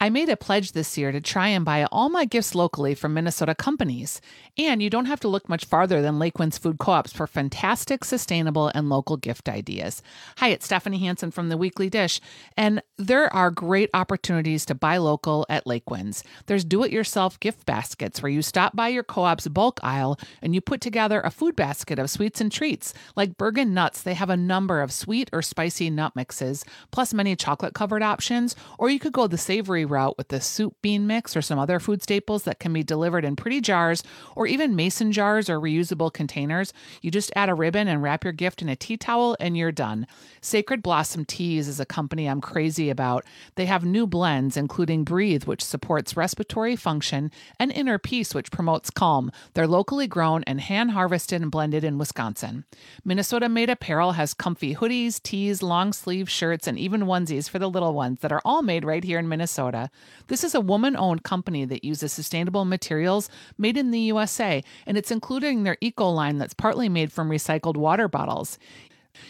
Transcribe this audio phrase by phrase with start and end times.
[0.00, 3.14] I made a pledge this year to try and buy all my gifts locally from
[3.14, 4.20] Minnesota companies.
[4.56, 8.04] And you don't have to look much farther than Lakewinds Food Co ops for fantastic,
[8.04, 10.00] sustainable, and local gift ideas.
[10.36, 12.20] Hi, it's Stephanie Hansen from The Weekly Dish.
[12.56, 16.22] And there are great opportunities to buy local at Lakewinds.
[16.46, 20.16] There's do it yourself gift baskets where you stop by your co op's bulk aisle
[20.40, 22.94] and you put together a food basket of sweets and treats.
[23.16, 27.34] Like Bergin Nuts, they have a number of sweet or spicy nut mixes, plus many
[27.34, 28.54] chocolate covered options.
[28.78, 31.80] Or you could go the savory route with the soup bean mix or some other
[31.80, 34.02] food staples that can be delivered in pretty jars
[34.36, 36.72] or even mason jars or reusable containers.
[37.02, 39.72] You just add a ribbon and wrap your gift in a tea towel and you're
[39.72, 40.06] done.
[40.40, 43.24] Sacred Blossom Teas is a company I'm crazy about.
[43.56, 48.90] They have new blends, including Breathe, which supports respiratory function, and Inner Peace, which promotes
[48.90, 49.30] calm.
[49.54, 52.64] They're locally grown and hand harvested and blended in Wisconsin.
[53.04, 57.70] Minnesota made apparel has comfy hoodies, tees, long sleeve shirts, and even onesies for the
[57.70, 59.77] little ones that are all made right here in Minnesota.
[60.26, 64.96] This is a woman owned company that uses sustainable materials made in the USA, and
[64.96, 68.58] it's including their eco line that's partly made from recycled water bottles.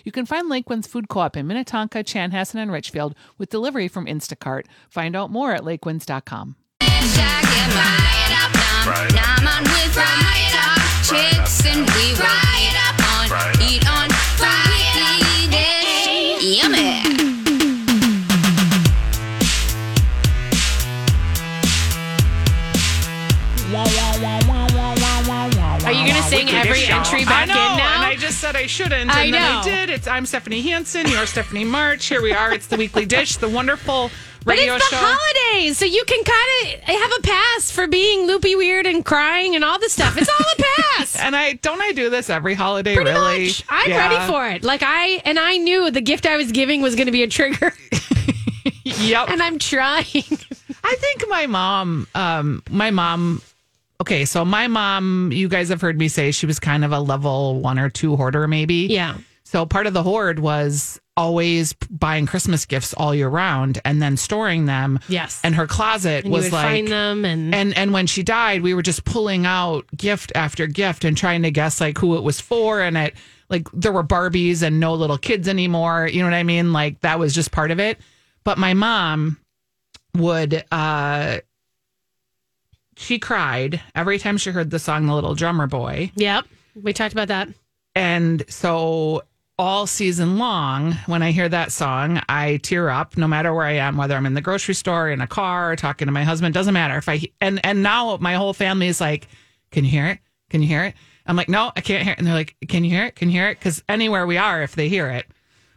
[0.05, 4.65] You can find Lakewinds Food Co-op in Minnetonka, Chanhassen, and Richfield with delivery from Instacart.
[4.91, 6.57] Find out more at lakewinds.com.
[11.09, 11.69] Chicks
[26.19, 27.95] Are you going to sing every entry back I know, in now?
[27.97, 29.63] and I just said I shouldn't, and I then I know.
[29.63, 29.89] did.
[29.91, 31.07] It's I'm Stephanie Hansen.
[31.07, 32.07] You're Stephanie March.
[32.07, 32.53] Here we are.
[32.53, 34.11] It's the Weekly Dish, the wonderful
[34.45, 35.03] Radio but it's the show.
[35.05, 39.55] holidays, so you can kind of have a pass for being loopy, weird, and crying
[39.55, 40.17] and all the stuff.
[40.17, 40.63] It's all a
[40.99, 41.17] pass.
[41.21, 42.95] and I don't I do this every holiday.
[42.97, 43.63] Pretty really, much.
[43.69, 44.09] I'm Yeah.
[44.09, 44.65] ready for it.
[44.65, 47.29] Like I and I knew the gift I was giving was going to be a
[47.29, 47.73] trigger,
[48.85, 49.31] Yep.
[49.31, 50.05] and I'm trying.
[50.83, 53.41] I think my mom, um, my mom.
[54.01, 57.01] Okay, so my mom, you guys have heard me say she was kind of a
[57.01, 58.87] level one or two hoarder, maybe.
[58.91, 59.17] yeah.
[59.45, 64.19] So part of the hoard was always buying Christmas gifts all year round and then
[64.19, 65.01] storing them.
[65.09, 65.41] Yes.
[65.43, 68.75] And her closet And was like find them and, and and when she died, we
[68.75, 72.43] were just pulling out gift after gift and trying to guess like who it was
[72.43, 73.15] for and it
[73.49, 76.07] like there were Barbies and no little kids anymore.
[76.13, 76.75] You know what I mean?
[76.75, 77.99] Like that was just part of it.
[78.45, 79.39] But my mom
[80.15, 81.39] would uh
[82.99, 86.11] she cried every time she heard the song The Little Drummer Boy.
[86.17, 86.47] Yep.
[86.83, 87.49] We talked about that.
[87.95, 89.23] And so
[89.59, 93.75] all season long, when I hear that song, I tear up no matter where I
[93.75, 96.75] am, whether I'm in the grocery store, in a car, talking to my husband, doesn't
[96.75, 96.97] matter.
[96.97, 99.29] If I and and now my whole family is like,
[99.71, 100.19] Can you hear it?
[100.51, 100.95] Can you hear it?
[101.27, 102.19] I'm like, No, I can't hear it.
[102.19, 103.17] And they're like, Can you hear it?
[103.17, 103.59] Can you hear it?
[103.59, 105.27] Because anywhere we are, if they hear it.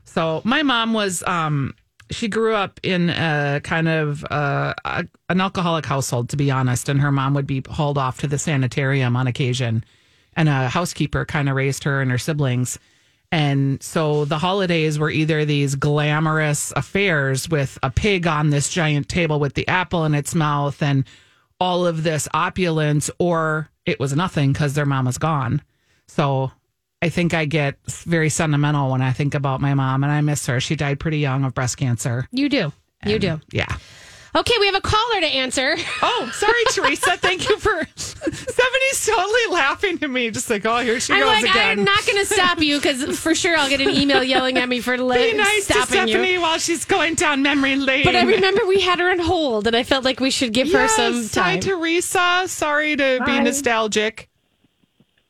[0.05, 1.73] So my mom was um
[2.11, 6.89] she grew up in a kind of uh, a, an alcoholic household, to be honest,
[6.89, 9.83] and her mom would be hauled off to the sanitarium on occasion,
[10.35, 12.77] and a housekeeper kind of raised her and her siblings.
[13.31, 19.07] And so the holidays were either these glamorous affairs with a pig on this giant
[19.07, 21.05] table with the apple in its mouth and
[21.59, 25.61] all of this opulence, or it was nothing because their mom was gone.
[26.07, 26.51] So
[27.01, 30.45] I think I get very sentimental when I think about my mom and I miss
[30.45, 30.59] her.
[30.59, 32.27] She died pretty young of breast cancer.
[32.31, 32.71] You do.
[33.05, 33.39] You do.
[33.51, 33.75] Yeah.
[34.33, 35.75] Okay, we have a caller to answer.
[36.03, 37.17] Oh, sorry, Teresa.
[37.17, 37.69] Thank you for.
[37.95, 41.79] Stephanie's totally laughing at me, just like, oh, here she I'm goes like, again.
[41.79, 44.67] I'm not going to stop you because for sure I'll get an email yelling at
[44.69, 46.41] me for Be li- nice to stopping Stephanie you.
[46.41, 48.03] while she's going down memory lane.
[48.03, 50.71] But I remember we had her on hold, and I felt like we should give
[50.71, 51.59] her yes, some Hi, time.
[51.59, 52.43] Teresa.
[52.47, 54.29] Sorry to be nostalgic.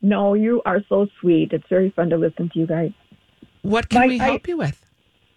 [0.02, 1.54] No, you are so sweet.
[1.54, 2.92] It's very fun to listen to you guys.
[3.62, 4.84] What can My- we I- help you with?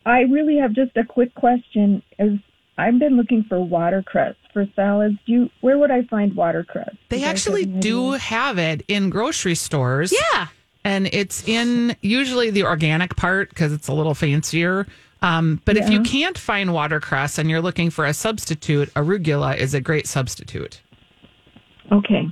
[0.06, 2.02] I really have just a quick question.
[2.18, 2.38] Is
[2.76, 5.14] I've been looking for watercress for salads.
[5.26, 6.94] Do you, where would I find watercress?
[7.08, 10.12] They you actually do have it in grocery stores.
[10.32, 10.48] yeah.
[10.86, 14.86] and it's in usually the organic part because it's a little fancier.
[15.22, 19.72] Um, but if you can't find watercress and you're looking for a substitute, arugula is
[19.72, 20.82] a great substitute.
[21.90, 22.26] Okay.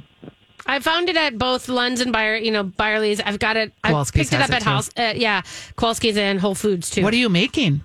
[0.66, 3.20] I found it at both Lunds and Byr, you know, Byerly's.
[3.20, 3.72] I've got it.
[3.82, 4.68] I picked it up it at too.
[4.68, 4.90] House.
[4.96, 5.42] Uh, yeah,
[5.76, 7.02] Kowalski's and Whole Foods too.
[7.02, 7.82] What are you making?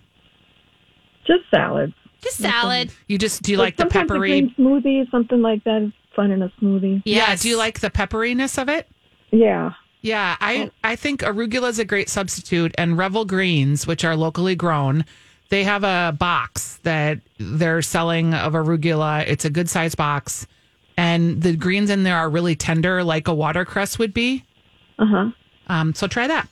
[1.26, 1.94] Just salad.
[2.22, 2.92] Just salad.
[3.08, 4.30] You just do you like the sometimes a peppery?
[4.30, 7.02] green smoothie, something like that is fun in a smoothie.
[7.06, 7.36] Yeah.
[7.36, 8.88] Do you like the pepperiness of it?
[9.32, 9.74] Yeah.
[10.02, 14.56] Yeah, I I think arugula is a great substitute, and Revol greens, which are locally
[14.56, 15.04] grown,
[15.50, 19.26] They have a box that they're selling of arugula.
[19.28, 20.46] It's a good size box,
[20.98, 24.44] and the greens in there are really tender, like a watercress would be.
[25.00, 25.30] Uh huh.
[25.68, 26.48] Um, so try that.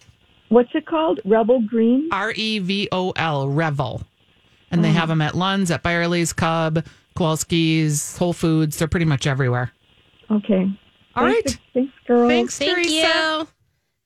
[0.49, 1.19] What's it called?
[1.25, 2.09] Rebel Green?
[2.11, 4.03] R E V O L, Revol.
[4.71, 8.77] And they have them at Lund's, at Byerly's, Cub, Kowalski's, Whole Foods.
[8.77, 9.71] They're pretty much everywhere.
[10.29, 10.67] Okay.
[11.15, 11.59] All Thanks, right.
[11.73, 12.29] Thanks, girls.
[12.29, 12.91] Thanks, Thank Teresa.
[12.91, 13.47] you.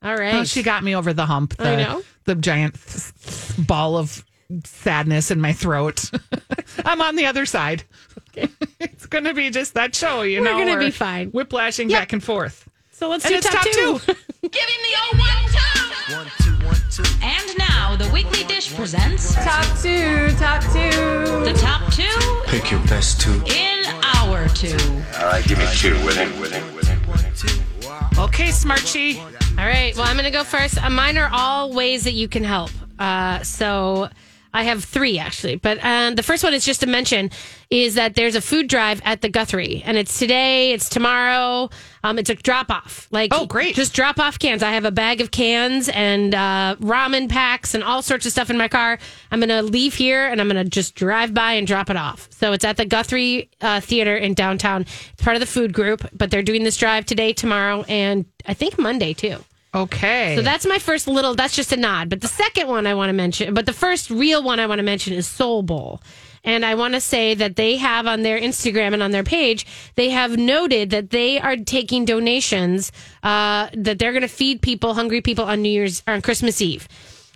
[0.07, 0.35] All right.
[0.35, 1.57] Oh, she got me over the hump.
[1.57, 2.03] The, I know.
[2.25, 4.23] The giant th- th- ball of
[4.63, 6.11] sadness in my throat.
[6.85, 7.83] I'm on the other side.
[8.79, 10.51] it's going to be just that show, you know?
[10.53, 10.65] We're know.
[10.65, 11.29] gonna where be fine.
[11.29, 11.99] Whiplashing Yep.
[11.99, 12.67] back and forth.
[12.91, 13.99] so let's And do it's top, top two.
[13.99, 14.13] two.
[14.49, 16.15] Give him the old one, two.
[16.15, 17.03] One, two, one, two.
[17.21, 20.29] And now the Weekly Dish presents Top two.
[20.37, 21.43] Top two.
[21.43, 23.33] the top two Pick your best two.
[23.47, 23.85] in
[24.15, 24.75] our two.
[25.19, 26.97] All right, give me two with it, with it, with it.
[27.07, 28.21] One, two.
[28.21, 29.19] Okay, Smarchy.
[29.57, 29.95] All right.
[29.95, 30.81] Well, I'm going to go first.
[30.83, 32.71] Uh, mine are all ways that you can help.
[32.97, 34.09] Uh, so
[34.53, 37.29] I have three actually, but um, the first one is just to mention
[37.69, 41.69] is that there's a food drive at the Guthrie, and it's today, it's tomorrow.
[42.03, 43.07] Um, it's a drop off.
[43.11, 43.75] Like, Oh, great.
[43.75, 44.63] Just drop off cans.
[44.63, 48.49] I have a bag of cans and uh, ramen packs and all sorts of stuff
[48.49, 48.97] in my car.
[49.31, 51.97] I'm going to leave here and I'm going to just drive by and drop it
[51.97, 52.29] off.
[52.31, 54.83] So it's at the Guthrie uh, Theater in downtown.
[54.83, 58.53] It's part of the food group, but they're doing this drive today, tomorrow, and I
[58.53, 59.43] think Monday too.
[59.73, 60.35] Okay.
[60.35, 62.09] So that's my first little, that's just a nod.
[62.09, 64.79] But the second one I want to mention, but the first real one I want
[64.79, 66.01] to mention is Soul Bowl.
[66.43, 69.67] And I want to say that they have on their Instagram and on their page,
[69.95, 72.91] they have noted that they are taking donations,
[73.23, 76.87] uh, that they're going to feed people, hungry people on New Year's on Christmas Eve.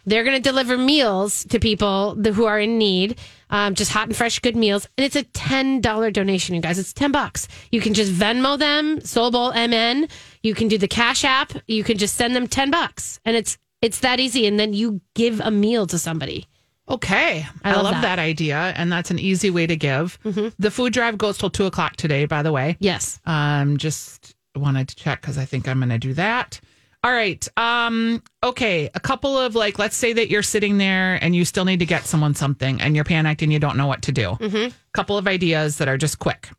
[0.05, 3.19] They're going to deliver meals to people who are in need,
[3.53, 4.87] um, just hot and fresh, good meals.
[4.97, 6.79] And it's a $10 donation, you guys.
[6.79, 7.47] It's 10 bucks.
[7.71, 10.07] You can just Venmo them, Soul Bowl MN.
[10.41, 11.53] You can do the Cash App.
[11.67, 13.19] You can just send them 10 bucks.
[13.23, 14.47] And it's, it's that easy.
[14.47, 16.47] And then you give a meal to somebody.
[16.89, 17.45] Okay.
[17.63, 18.01] I I, love love, that.
[18.01, 18.19] that.
[18.19, 18.57] idea.
[18.75, 20.17] And that's an easy way to give.
[20.57, 22.75] The food drive goes till two o'clock today, by the way.
[22.79, 23.19] Yes.
[23.27, 26.59] Um, just wanted to check because I think I'm going to do that.
[27.03, 27.45] All right.
[27.57, 28.89] Um, okay.
[28.95, 31.85] A couple of like, let's say that you're sitting there and you still need to
[31.85, 34.29] get someone something and you're panicked and you don't know what to do.
[34.39, 34.69] Mm-hmm.
[34.93, 36.49] Couple of ideas that are just quick.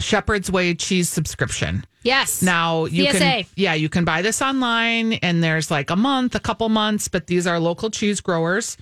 [0.00, 1.84] Shepherd's Way cheese subscription.
[2.02, 2.42] Yes.
[2.42, 3.18] Now you CSA.
[3.18, 7.08] can, yeah, you can buy this online, and there's like a month, a couple months,
[7.08, 8.76] but these are local cheese growers.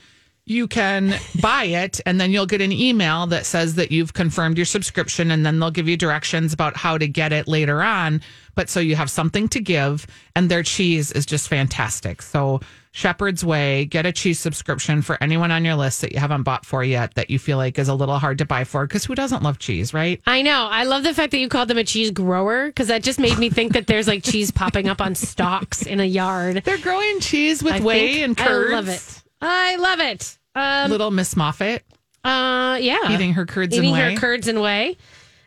[0.44, 4.56] You can buy it, and then you'll get an email that says that you've confirmed
[4.58, 8.20] your subscription, and then they'll give you directions about how to get it later on.
[8.54, 10.06] But so you have something to give,
[10.36, 12.22] and their cheese is just fantastic.
[12.22, 12.60] So
[12.92, 16.66] Shepherd's Way, get a cheese subscription for anyone on your list that you haven't bought
[16.66, 19.14] for yet that you feel like is a little hard to buy for, because who
[19.14, 20.20] doesn't love cheese, right?
[20.26, 20.68] I know.
[20.70, 23.38] I love the fact that you called them a cheese grower because that just made
[23.38, 26.62] me think that there's like cheese popping up on stalks in a yard.
[26.64, 28.70] They're growing cheese with I whey and curds.
[28.70, 29.22] I love it.
[29.40, 30.38] I love it.
[30.54, 31.82] Um, Little Miss Moffat
[32.24, 33.10] uh, yeah.
[33.10, 34.16] eating her curds eating and her whey.
[34.16, 34.96] curds and whey.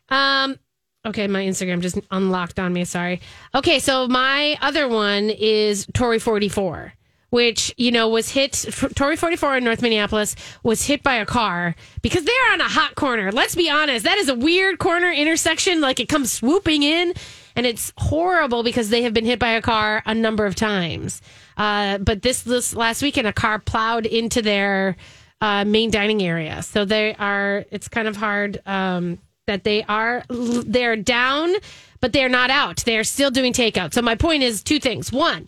[0.09, 0.57] Um,
[1.05, 2.85] okay, my Instagram just unlocked on me.
[2.85, 3.21] Sorry.
[3.53, 6.93] Okay, so my other one is Tori forty four,
[7.29, 8.65] which you know was hit.
[8.95, 12.69] Tori forty four in North Minneapolis was hit by a car because they're on a
[12.69, 13.31] hot corner.
[13.31, 15.81] Let's be honest, that is a weird corner intersection.
[15.81, 17.13] Like it comes swooping in.
[17.57, 21.21] And it's horrible because they have been hit by a car a number of times.
[21.55, 24.97] Uh, but this this last weekend, a car plowed into their
[25.39, 26.61] uh, main dining area.
[26.63, 27.63] So they are.
[27.71, 31.53] It's kind of hard um, that they are they're down,
[32.01, 32.77] but they're not out.
[32.85, 33.93] They're still doing takeout.
[33.93, 35.11] So my point is two things.
[35.11, 35.47] One.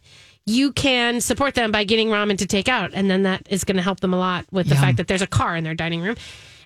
[0.50, 3.76] You can support them by getting ramen to take out, and then that is going
[3.76, 4.82] to help them a lot with the Yum.
[4.82, 6.16] fact that there's a car in their dining room.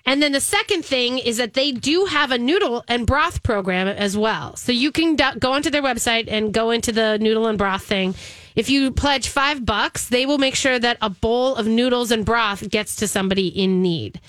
[0.06, 3.88] And then the second thing is that they do have a noodle and broth program
[3.88, 4.54] as well.
[4.54, 7.82] So you can do- go onto their website and go into the noodle and broth
[7.82, 8.14] thing.
[8.54, 12.24] If you pledge five bucks, they will make sure that a bowl of noodles and
[12.24, 14.20] broth gets to somebody in need.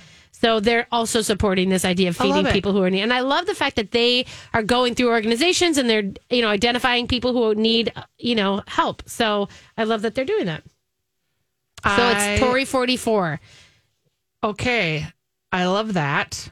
[0.44, 3.02] So they're also supporting this idea of feeding people who are in need.
[3.04, 6.50] And I love the fact that they are going through organizations and they're, you know,
[6.50, 9.04] identifying people who need, you know, help.
[9.08, 9.48] So
[9.78, 10.64] I love that they're doing that.
[11.86, 13.40] So I- it's Tori 44.
[14.44, 15.08] Okay,
[15.54, 16.50] I love that.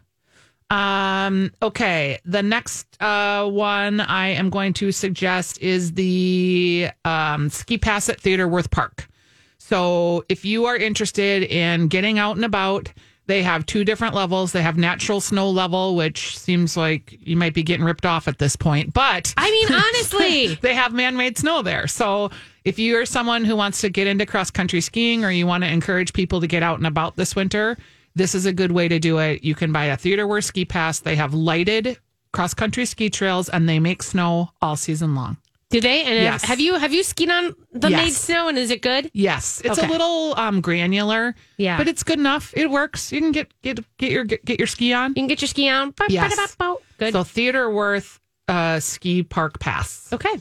[0.69, 7.77] Um, okay, the next uh, one I am going to suggest is the um, ski
[7.77, 9.09] pass at Theodore Wirth Park.
[9.57, 12.89] So if you are interested in getting out and about,
[13.27, 14.51] they have two different levels.
[14.51, 18.39] They have natural snow level, which seems like you might be getting ripped off at
[18.39, 20.55] this point, but I mean, honestly.
[20.55, 21.87] they have man-made snow there.
[21.87, 22.31] So
[22.65, 25.71] if you are someone who wants to get into cross-country skiing or you want to
[25.71, 27.77] encourage people to get out and about this winter,
[28.15, 29.43] this is a good way to do it.
[29.43, 30.99] You can buy a Theodore Wirth ski pass.
[30.99, 31.97] They have lighted
[32.33, 35.37] cross-country ski trails and they make snow all season long.
[35.71, 36.03] Do they?
[36.03, 36.41] And Yes.
[36.41, 38.03] have, have you have you skied on the Yes.
[38.03, 39.09] made snow and is it good?
[39.13, 39.87] Yes, it's Okay.
[39.87, 41.33] a little um, granular.
[41.57, 41.77] Yeah.
[41.77, 42.53] but it's good enough.
[42.55, 43.11] It works.
[43.11, 45.11] You can get get get your get, get your ski on.
[45.11, 45.93] You can get your ski on.
[46.09, 46.55] Yes.
[46.97, 47.13] Good.
[47.13, 50.11] So Theodore Wirth uh, ski park pass.
[50.13, 50.35] okay.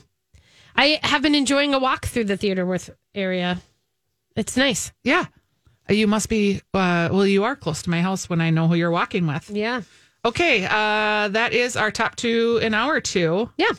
[0.75, 3.61] I have been enjoying a walk through the Theodore Wirth area.
[4.35, 4.91] It's nice.
[5.03, 5.25] Yeah,
[5.89, 6.61] you must be.
[6.73, 9.49] Uh, well, you are close to my house when I know who you're walking with.
[9.49, 9.81] Yeah.
[10.23, 13.49] Okay, uh, that is our top two in hour two.
[13.57, 13.71] Yeah.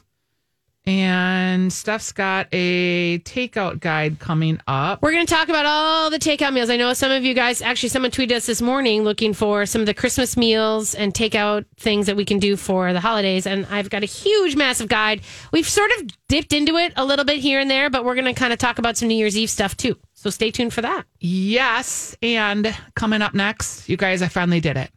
[0.85, 5.01] And Steph's got a takeout guide coming up.
[5.01, 6.71] We're going to talk about all the takeout meals.
[6.71, 9.81] I know some of you guys, actually, someone tweeted us this morning looking for some
[9.81, 13.47] of the Christmas meals and takeout things that we can do for the holidays.
[13.47, 15.21] And I've got a huge, massive guide.
[15.53, 18.25] We've sort of dipped into it a little bit here and there, but we're going
[18.25, 19.97] to kind of talk about some New Year's Eve stuff too.
[20.15, 21.05] So stay tuned for that.
[21.21, 24.91] Yes, and coming up next, you guys, I finally did it.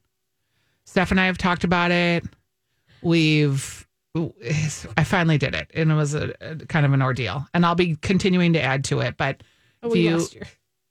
[0.85, 2.23] Steph and I have talked about it.
[3.03, 3.84] We've,
[4.15, 7.47] I finally did it, and it was a, a kind of an ordeal.
[7.53, 9.43] And I'll be continuing to add to it, but
[9.83, 10.27] Oh, if you,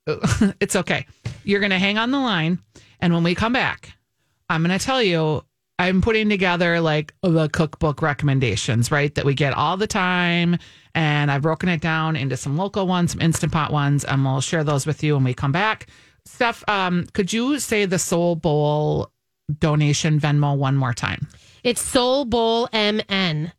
[0.60, 1.06] it's okay.
[1.42, 2.58] You're going to hang on the line,
[3.00, 3.90] and when we come back,
[4.48, 5.44] I'm going to tell you.
[5.76, 9.12] I'm putting together like the cookbook recommendations, right?
[9.16, 10.56] That we get all the time.
[10.94, 14.40] And I've broken it down into some local ones, some Instant Pot ones, and we'll
[14.40, 15.88] share those with you when we come back.
[16.26, 19.10] Steph, um, could you say the Soul Bowl
[19.58, 21.26] donation Venmo one more time?
[21.64, 23.52] It's Soul Bowl MN.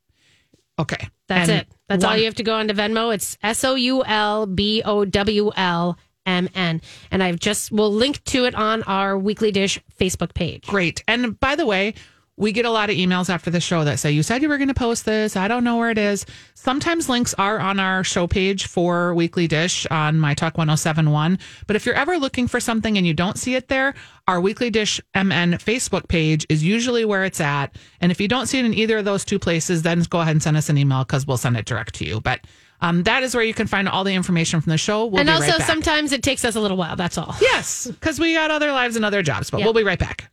[0.80, 1.10] Okay.
[1.28, 1.68] That's And it.
[1.90, 3.14] That's all you have to go onto Venmo.
[3.14, 6.82] It's S O U L B O W L M N.
[7.12, 10.68] And I've just, we'll link to it on our Weekly Dish Facebook page.
[10.68, 11.04] Great.
[11.08, 11.96] And by the way,
[12.38, 14.58] we get a lot of emails after the show that say, You said you were
[14.58, 15.38] going to post this.
[15.38, 16.26] I don't know where it is.
[16.54, 21.40] Sometimes links are on our show page for Weekly Dish on My Talk 1071.
[21.68, 23.94] But if you're ever looking for something and you don't see it there,
[24.28, 27.76] our Weekly Dish MN Facebook page is usually where it's at.
[28.02, 30.32] And if you don't see it in either of those two places, then go ahead
[30.34, 32.20] and send us an email because we'll send it direct to you.
[32.20, 32.42] But
[32.82, 35.06] um, that is where you can find all the information from the show.
[35.06, 35.68] We'll and be also, right back.
[35.68, 36.98] sometimes it takes us a little while.
[36.98, 37.34] That's all.
[37.40, 39.66] Yes, because we got other lives and other jobs, but Yeah.
[39.68, 40.30] we'll be right back.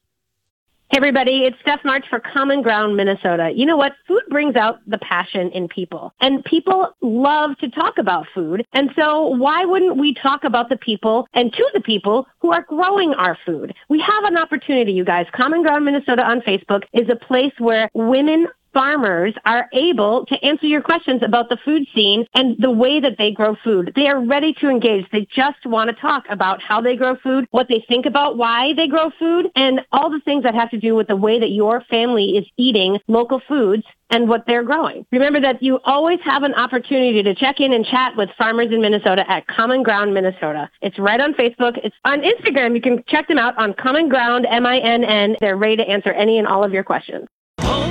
[0.93, 3.51] Hey everybody, it's Steph March for Common Ground Minnesota.
[3.57, 3.93] You know what?
[4.07, 6.13] Food brings out the passion in people.
[6.21, 8.67] And people love to talk about food.
[8.75, 12.67] And so why wouldn't we talk about the people and to the people who are
[12.69, 13.73] growing our food?
[13.89, 15.25] We have an opportunity, you guys.
[15.33, 20.67] Common Ground Minnesota on Facebook is a place where women farmers are able to answer
[20.67, 23.93] your questions about the food scene and the way that they grow food.
[23.95, 25.07] They are ready to engage.
[25.11, 28.73] They just want to talk about how they grow food, what they think about why
[28.75, 31.51] they grow food, and all the things that have to do with the way that
[31.51, 35.07] your family is eating local foods and what they're growing.
[35.11, 38.81] Remember that you always have an opportunity to check in and chat with farmers in
[38.81, 40.71] Minnesota at Common Ground Minnesota.
[40.83, 41.79] It's right on Facebook.
[41.83, 42.75] It's on Instagram.
[42.75, 45.37] You can check them out on Common Ground, M-I-N-N.
[45.41, 47.27] They're ready to answer any and all of your questions.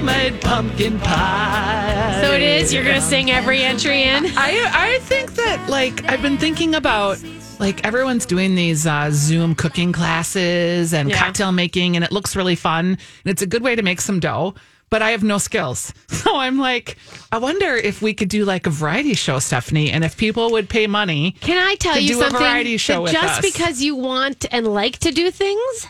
[0.01, 2.21] Homemade pumpkin pie.
[2.23, 2.73] So it is.
[2.73, 4.25] You're going to sing every entry in.
[4.35, 7.19] I I think that like I've been thinking about
[7.59, 11.19] like everyone's doing these uh, Zoom cooking classes and Yeah.
[11.19, 12.85] cocktail making, and it looks really fun.
[12.87, 14.55] And it's a good way to make some dough.
[14.89, 16.97] But I have no skills, so I'm like,
[17.31, 20.67] I wonder if we could do like a variety show, Stephanie, and if people would
[20.67, 21.35] pay money.
[21.41, 22.39] Can I tell To you do a something?
[22.39, 23.53] variety show with just us.
[23.53, 25.87] because you want and like to do things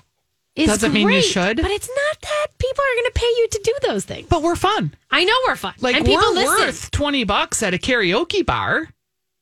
[0.55, 1.57] is Doesn't mean you should.
[1.57, 4.27] But it's not that people are going to pay you to do those things.
[4.29, 4.93] But we're fun.
[5.09, 5.73] I know we're fun.
[5.79, 6.65] Like and people we're listen.
[6.67, 8.89] worth twenty bucks at a karaoke bar.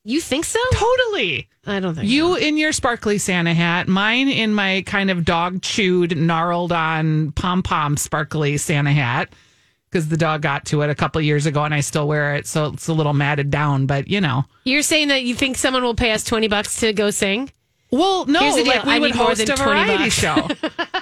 [0.04, 0.60] You think so?
[0.72, 1.50] Totally.
[1.66, 5.62] I don't think You in your sparkly Santa hat, mine in my kind of dog
[5.62, 9.30] chewed, gnarled on pom pom sparkly Santa hat
[9.90, 12.48] because the dog got to it a couple years ago and I still wear it.
[12.48, 14.46] So it's a little matted down, but you know.
[14.64, 17.52] You're saying that you think someone will pay us 20 bucks to go sing?
[17.92, 18.74] Well, no, Here's the deal.
[18.74, 20.14] like we I would host a 20 variety bucks.
[20.14, 20.48] show.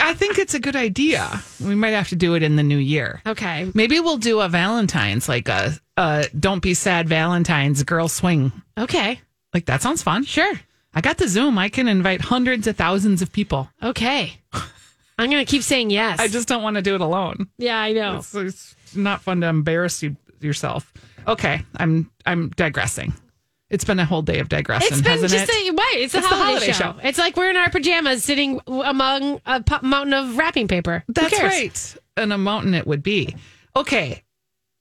[0.00, 1.28] I think it's a good idea.
[1.64, 3.22] We might have to do it in the new year.
[3.26, 3.70] Okay.
[3.74, 8.52] Maybe we'll do a Valentine's, like a, a "Don't Be Sad" Valentine's girl swing.
[8.78, 9.20] Okay.
[9.54, 10.24] Like that sounds fun.
[10.24, 10.52] Sure.
[10.94, 11.58] I got the Zoom.
[11.58, 13.68] I can invite hundreds of thousands of people.
[13.82, 14.34] Okay.
[14.52, 16.18] I'm going to keep saying yes.
[16.18, 17.48] I just don't want to do it alone.
[17.58, 18.16] Yeah, I know.
[18.16, 20.92] It's, it's not fun to embarrass you yourself.
[21.28, 23.12] Okay, I'm I'm digressing.
[23.70, 25.48] It's been a whole day of digressing, It's been just it?
[25.48, 26.02] a wait.
[26.02, 26.92] It's, a It's the holiday, holiday show.
[26.92, 26.96] show.
[27.02, 31.04] It's like we're in our pajamas sitting among a mountain of wrapping paper.
[31.08, 31.96] That's right.
[32.16, 33.36] And a mountain it would be.
[33.76, 34.22] Okay.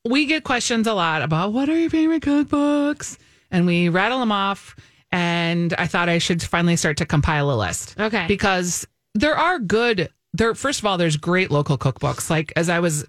[0.06, 3.18] We get questions a lot about what are your favorite cookbooks?
[3.52, 4.76] And we rattle them off.
[5.12, 7.96] And I thought I should finally start to compile a list.
[8.00, 8.26] Okay.
[8.28, 12.30] Because there are good there first of all, there's great local cookbooks.
[12.30, 13.06] Like as I was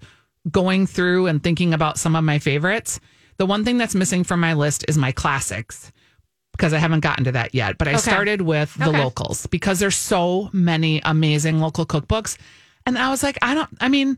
[0.49, 2.99] going through and thinking about some of my favorites,
[3.41, 5.91] the one thing that's missing from my list is my classics.
[6.51, 7.79] Because I haven't gotten to that yet.
[7.79, 8.01] But I Okay.
[8.01, 8.99] started with the Okay.
[8.99, 12.37] locals because there's so many amazing local cookbooks.
[12.85, 14.17] And I was like, I don't, I mean,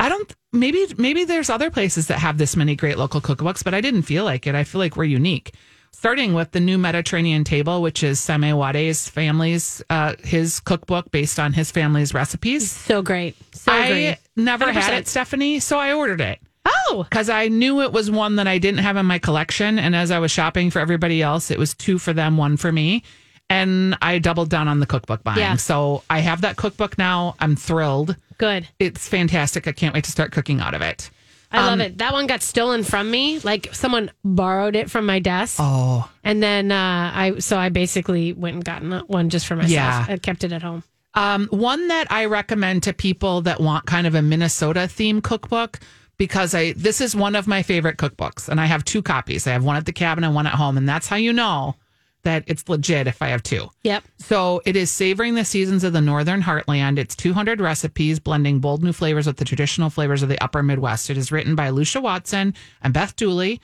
[0.00, 3.72] I don't maybe maybe there's other places that have this many great local cookbooks, but
[3.72, 4.56] I didn't feel like it.
[4.56, 5.52] I feel like we're unique.
[5.92, 11.38] Starting with the new Mediterranean table, which is Sameh Wadi's family's uh, his cookbook based
[11.38, 12.68] on his family's recipes.
[12.70, 13.36] So great.
[13.54, 14.18] So I great.
[14.34, 14.98] never had 100%.
[14.98, 18.58] it, Stephanie, so I ordered it Oh, because I knew it was one that I
[18.58, 19.78] didn't have in my collection.
[19.78, 22.72] And as I was shopping for everybody else, it was two for them, one for
[22.72, 23.02] me.
[23.48, 25.38] And I doubled down on the cookbook buying.
[25.38, 25.54] Yeah.
[25.56, 27.36] So I have that cookbook now.
[27.38, 28.16] I'm thrilled.
[28.38, 28.66] good.
[28.80, 29.68] It's fantastic.
[29.68, 31.10] I can't wait to start cooking out of it.
[31.52, 31.98] I Um, love it.
[31.98, 33.38] That one got stolen from me.
[33.38, 35.58] Like someone borrowed it from my desk.
[35.60, 39.70] Oh, And then uh, I, so I basically went and gotten one just for myself.
[39.70, 40.06] Yeah.
[40.08, 40.82] I kept it at home.
[41.14, 45.78] Um, one that I recommend to people that want kind of a Minnesota theme cookbook
[46.18, 49.46] because I this is one of my favorite cookbooks, and I have two copies.
[49.46, 51.76] I have one at the cabin and one at home, and that's how you know
[52.26, 53.68] that it's legit if I have two.
[53.84, 54.02] Yep.
[54.18, 56.98] So it is savoring the seasons of the Northern Heartland.
[56.98, 61.08] It's 200 recipes blending bold new flavors with the traditional flavors of the Upper Midwest.
[61.08, 63.60] It is written by Lucia Watson and Beth Dooley.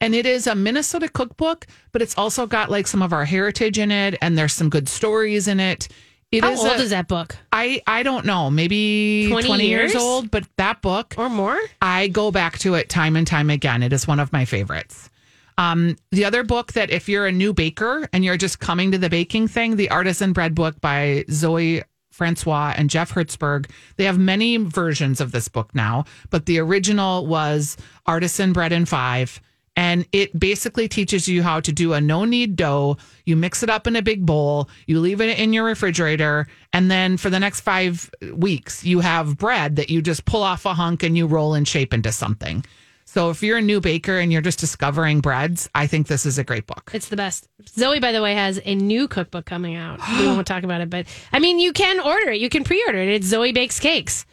[0.00, 3.78] And it is a Minnesota cookbook, but it's also got like some of our heritage
[3.78, 5.86] in it, and there's some good stories in it.
[6.32, 7.36] It How is old a- is that book?
[7.52, 9.92] I I don't know, maybe 20 20, years?
[9.92, 10.02] years?
[10.02, 11.60] old, but that book Or more?
[11.82, 13.82] I go back to it time and time again.
[13.82, 15.10] It is one of my favorites.
[15.58, 18.98] Um, the other book that if you're a new baker and you're just coming to
[18.98, 23.70] the baking thing, the Artisan Bread book by Zoe Francois and Jeff Hertzberg.
[23.96, 28.86] They have many versions of this book now, but the original was Artisan Bread in
[28.86, 29.40] Five.
[29.74, 32.98] And it basically teaches you how to do a no knead dough.
[33.24, 36.90] You mix it up in a big bowl, you leave it in your refrigerator, and
[36.90, 40.74] then for the next five weeks, you have bread that you just pull off a
[40.74, 42.64] hunk and you roll and shape into something.
[43.04, 46.38] So if you're a new baker and you're just discovering breads, I think this is
[46.38, 46.90] a great book.
[46.94, 47.48] It's the best.
[47.68, 50.00] Zoe, by the way, has a new cookbook coming out.
[50.18, 52.40] we won't talk about it, but I mean, you can order it.
[52.40, 53.08] You can pre-order it.
[53.08, 54.24] It's Zoe Bakes Cakes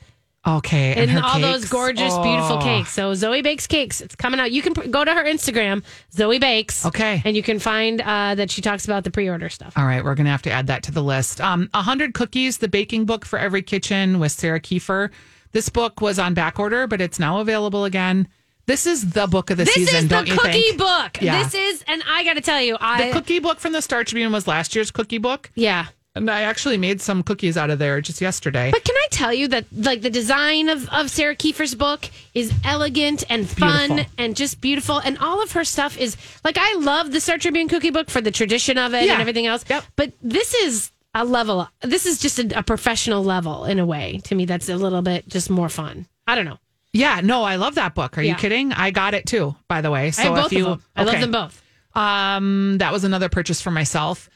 [0.48, 0.93] Okay.
[0.96, 1.72] and, her all those cakes?
[1.72, 2.62] gorgeous, beautiful Oh.
[2.63, 2.91] cakes.
[2.91, 4.00] So Zoe Bakes Cakes.
[4.01, 4.51] It's coming out.
[4.51, 6.86] You can pr- go to her Instagram, Zoe Bakes.
[6.86, 7.22] Okay.
[7.25, 9.74] and you can find uh, that she talks about the pre-order stuff.
[9.77, 11.41] All right, we're gonna have to add that to the list.
[11.41, 15.10] Um, A hundred cookies, the baking book for every kitchen with Sarah Kieffer.
[15.51, 18.27] This book was on back order, but it's now available again.
[18.66, 20.77] This is the book of the This season, is the don't you cookie think?
[20.77, 21.18] book.
[21.22, 21.42] Yeah.
[21.44, 24.03] This is, and I got to tell you, I The cookie book from the Star
[24.03, 25.87] Tribune was last year's cookie book, yeah.
[26.20, 28.72] And I actually made some cookies out of there just yesterday.
[28.72, 32.53] But can I tell you that like the design of, of Sarah Kieffer's book is
[32.66, 34.14] elegant and fun Beautiful.
[34.18, 37.68] and just beautiful and all of her stuff is like I love the Star Tribune
[37.68, 39.14] cookie book for the tradition of it Yeah.
[39.14, 39.64] and everything else.
[39.70, 39.84] Yep.
[39.96, 44.22] But this is a level this is just a, a professional level in a way
[44.25, 46.05] to me that's a little bit just more fun.
[46.27, 46.60] I don't know.
[46.94, 48.18] yeah, no, I love that book.
[48.18, 48.72] Are you kidding?
[48.74, 50.12] I got it too, by the way.
[50.12, 50.79] So I if you.
[50.96, 51.62] I love them both.
[51.96, 54.29] Um, that was another purchase for myself.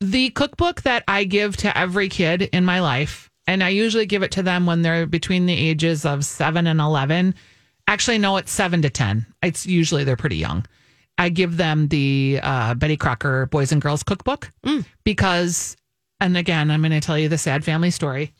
[0.00, 4.22] The cookbook that I give to every kid in my life, and I usually give
[4.22, 7.34] it to them when they're between the ages of seven and 11.
[7.86, 9.26] Actually, no, it's seven to 10.
[9.42, 10.64] It's usually they're pretty young.
[11.18, 14.84] I give them the uh, Betty Crocker Boys and Girls Cookbook Mm.
[15.04, 15.76] because,
[16.20, 18.32] and again, I'm going to tell you the sad family story.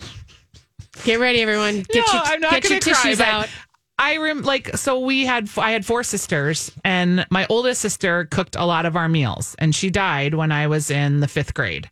[1.04, 1.82] Get ready everyone.
[1.82, 3.48] Get no, your I'm not get your cry, tissues out.
[3.98, 8.56] I rem like so we had I had four sisters and my oldest sister cooked
[8.56, 11.90] a lot of our meals and she died when I was in the 5th grade.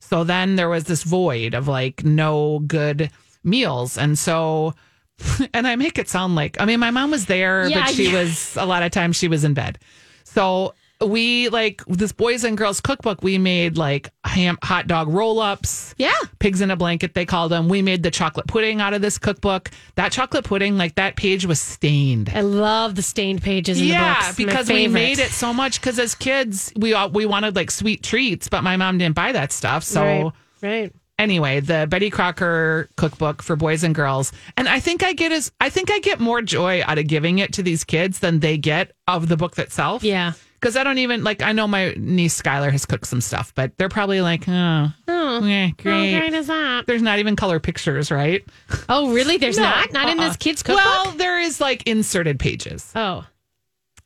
[0.00, 3.10] So then there was this void of like no good
[3.44, 4.74] meals and so
[5.54, 8.10] and I make it sound like I mean my mom was there Yeah, but she
[8.10, 8.20] yeah.
[8.22, 9.78] was a lot of times she was in bed.
[10.24, 10.74] So
[11.06, 16.12] we like this boys and girls cookbook we made like ham hot dog roll-ups Yeah.
[16.38, 19.18] pigs in a blanket they called them we made the chocolate pudding out of this
[19.18, 23.86] cookbook that chocolate pudding like that page was stained I love the stained pages in
[23.88, 24.32] the yeah.
[24.36, 28.02] Because we made it so much because as kids we all, we wanted like sweet
[28.02, 30.32] treats but my mom didn't buy that stuff so Right.
[30.62, 30.92] Right.
[31.18, 35.52] anyway the betty crocker cookbook for boys and girls and i think i get as
[35.60, 38.56] i think i get more joy out of giving it to these kids than they
[38.56, 40.32] get of the book itself Yeah.
[40.64, 43.76] Because i don't even like i know my niece skylar has cooked some stuff but
[43.76, 46.86] they're probably like oh, Oh, yeah, how great great is that?
[46.86, 48.42] there's not even color pictures right
[48.88, 49.36] Oh, really?
[49.36, 49.92] There's No, not?
[49.92, 50.28] Not in uh-uh.
[50.28, 50.84] this kid's cookbook?
[50.84, 52.90] Well, there is like inserted pages.
[52.94, 53.26] Oh.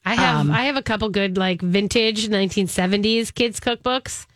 [0.05, 4.27] I have Um, I have a couple good like vintage 1970s kids cookbooks.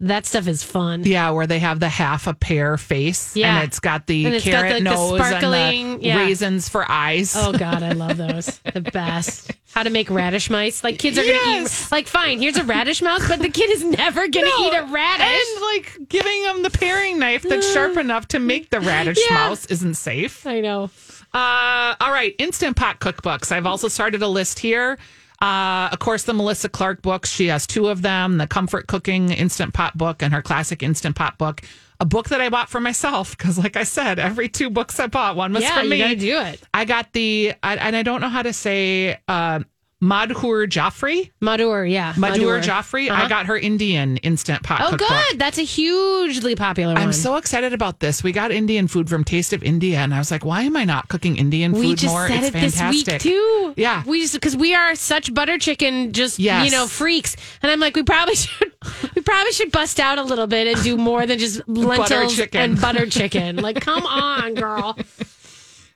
[0.00, 1.04] That stuff is fun.
[1.04, 3.36] Yeah, where they have the half a pear face.
[3.36, 3.54] Yeah.
[3.60, 6.16] And it's got the it's got, carrot like, the nose sparkling- and the yeah.
[6.18, 7.34] raisins for eyes.
[7.36, 8.58] Oh god, I love those.
[8.74, 9.52] The best.
[9.74, 10.84] How to make radish mice.
[10.84, 13.82] Like kids are gonna eat like fine, here's a radish mouse, but the kid is
[13.82, 15.26] never gonna No, eat a radish.
[15.54, 19.36] And like giving them the paring knife that's sharp enough to make the radish Yeah.
[19.36, 20.46] mouse isn't safe.
[20.46, 20.90] I know.
[21.32, 23.50] Uh, all right, Instant Pot cookbooks.
[23.50, 24.98] I've also started a list here.
[25.40, 27.30] Uh, of course, the Melissa Clark books.
[27.32, 31.16] She has two of them the Comfort Cooking Instant Pot book and her Classic Instant
[31.16, 31.62] Pot book.
[32.02, 35.06] A book that I bought for myself because, like I said, every two books I
[35.06, 35.96] bought, one was yeah, for me.
[35.98, 36.60] Yeah, you gotta do it.
[36.74, 39.60] I got the, I, and I don't know how to say uh,
[40.02, 41.30] Madhur Jaffrey.
[41.40, 42.12] Madhur, yeah.
[42.14, 43.08] Madhur Jaffrey.
[43.08, 43.22] Uh-huh.
[43.22, 45.08] I got her Indian instant pot Oh, cookbook.
[45.08, 45.38] good.
[45.38, 47.02] That's a hugely popular one.
[47.04, 48.24] I'm so excited about this.
[48.24, 50.84] We got Indian food from Taste of India, and I was like, why am I
[50.84, 52.26] not cooking Indian food we just more?
[52.26, 53.04] said it's it fantastic.
[53.04, 53.74] this week too.
[53.76, 54.02] Yeah.
[54.04, 56.64] we just because we are such butter chicken, just Yes.
[56.64, 57.36] you know, freaks.
[57.62, 58.72] And I'm like, we probably should,
[59.14, 62.60] we probably should bust out a little bit and do more than just lentils chicken.
[62.60, 63.56] and butter chicken.
[63.56, 64.98] Like, come on, girl.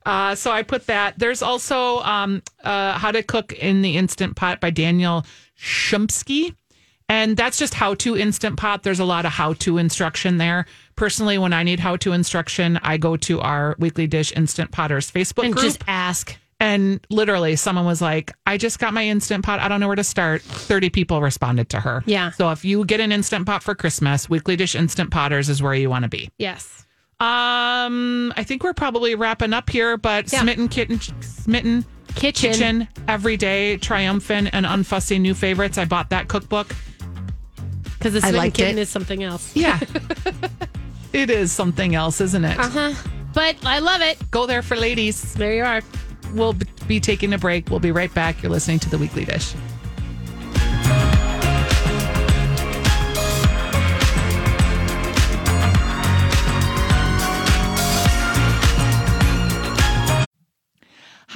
[0.04, 1.18] Uh, so I put that.
[1.18, 5.26] There's also um, uh, How to Cook in the Instant Pot by Daniel
[5.58, 6.54] Shumski.
[7.08, 8.84] And that's just how to instant pot.
[8.84, 10.66] There's a lot of how to instruction there.
[10.94, 15.10] Personally, when I need how to instruction, I go to our weekly dish instant potters
[15.10, 15.64] Facebook And group.
[15.64, 16.36] just ask.
[16.60, 19.60] And literally, someone was like, I just got my instant pot.
[19.60, 20.42] I don't know where to start.
[20.42, 22.02] 30 people responded to her.
[22.06, 22.30] Yeah.
[22.32, 25.74] So if you get an instant pot for Christmas, weekly dish instant potters is where
[25.74, 26.30] you want to be.
[26.38, 26.86] Yes.
[27.18, 30.40] Um, I think we're probably wrapping up here, but Yeah.
[30.42, 32.52] Smitten Kitten, Smitten Kitchen.
[32.52, 35.76] Kitchen every day, triumphant and unfussy new favorites.
[35.78, 36.68] I bought that cookbook.
[37.98, 38.82] Because the I smitten liked kitten it.
[38.82, 39.54] is something else.
[39.56, 39.80] Yeah,
[41.12, 42.58] it is something else, isn't it?
[42.58, 42.92] Uh huh.
[43.32, 44.18] But I love it.
[44.30, 45.32] Go there for ladies.
[45.34, 45.80] There you are.
[46.34, 47.70] We'll be taking a break.
[47.70, 48.42] We'll be right back.
[48.42, 49.54] You're listening to the Weekly Dish.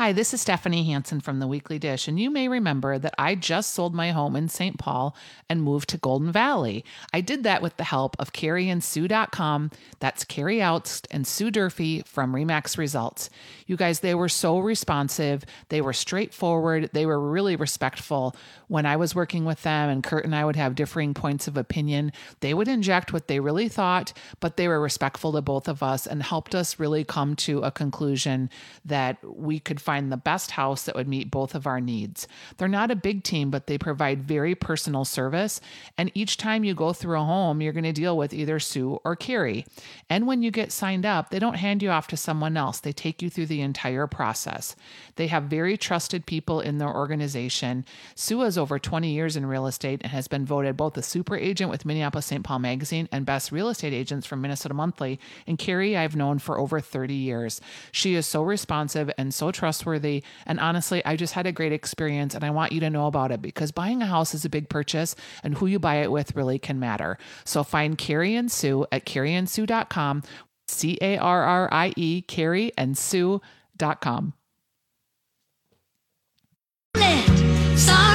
[0.00, 3.34] Hi, this is Stephanie Hansen from the Weekly Dish, and you may remember that I
[3.34, 4.78] just sold my home in St.
[4.78, 5.14] Paul
[5.46, 6.86] and moved to Golden Valley.
[7.12, 9.70] I did that with the help of CarrieandSue.com.
[9.98, 13.28] That's Carrie Outst and Sue Durfee from Remax Results.
[13.66, 15.44] You guys, they were so responsive.
[15.68, 16.88] They were straightforward.
[16.94, 18.34] They were really respectful.
[18.68, 21.58] When I was working with them, and Kurt and I would have differing points of
[21.58, 25.82] opinion, they would inject what they really thought, but they were respectful to both of
[25.82, 28.48] us and helped us really come to a conclusion
[28.82, 32.28] that we could find the best house that would meet both of our needs.
[32.58, 35.60] They're not a big team, but they provide very personal service.
[35.98, 39.00] And each time you go through a home, you're going to deal with either Sue
[39.04, 39.66] or Carrie.
[40.08, 42.92] And when you get signed up, they don't hand you off to someone else, they
[42.92, 44.76] take you through the entire process.
[45.16, 47.84] They have very trusted people in their organization.
[48.14, 51.36] Sue has over 20 years in real estate and has been voted both a super
[51.36, 52.44] agent with Minneapolis St.
[52.44, 55.18] Paul Magazine and best real estate agents from Minnesota Monthly.
[55.48, 57.60] And Carrie, I've known for over 30 years.
[57.90, 59.79] She is so responsive and so trustworthy.
[59.84, 63.32] And honestly, I just had a great experience and I want you to know about
[63.32, 66.36] it because buying a house is a big purchase and who you buy it with
[66.36, 67.18] really can matter.
[67.44, 70.22] So find Carrie and Sue at carrieandsue.com,
[70.68, 74.34] C A R R I E, Carrie and Sue.com.
[77.76, 78.09] Sorrow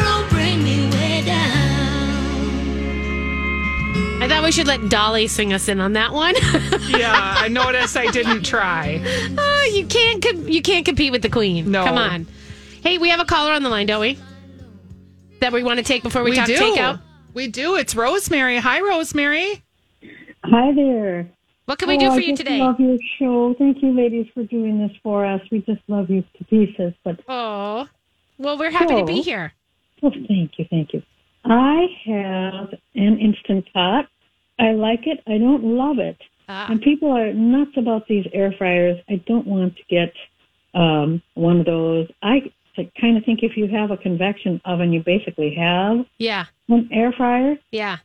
[4.26, 6.34] I thought we should let Dolly sing us in on that one.
[6.96, 9.00] Yeah, I noticed I didn't try.
[9.38, 11.70] oh, you can't com- you can't compete with the queen.
[11.70, 11.84] No.
[11.84, 12.26] Come on.
[12.82, 14.18] Hey, we have a caller on the line, don't we?
[15.42, 16.56] That we want to take before we, We talk do.
[16.58, 17.02] takeout.
[17.34, 17.76] We do.
[17.76, 18.58] It's Rosemary.
[18.58, 19.62] Hi, Rosemary.
[20.44, 21.30] Hi there.
[21.66, 22.60] What can we Oh, do I for you today?
[22.60, 23.54] love your show.
[23.60, 25.42] Thank you, ladies, for doing this for us.
[25.52, 26.94] We just love you to pieces.
[27.04, 27.88] But Oh,
[28.38, 29.24] well, we're happy to be oh.
[29.24, 29.54] here.
[30.02, 31.04] oh, thank you, thank you.
[31.44, 34.06] I have an instant pot.
[34.60, 35.22] I like it.
[35.28, 36.18] I don't love it.
[36.48, 36.68] Ah.
[36.70, 38.98] And people are nuts about these air fryers.
[39.10, 40.14] I don't want to get
[40.74, 42.08] um, one of those.
[42.22, 42.52] I
[43.00, 47.12] kind of think if you have a convection oven, you basically have Yeah, an air
[47.14, 47.58] fryer.
[47.72, 47.98] yeah.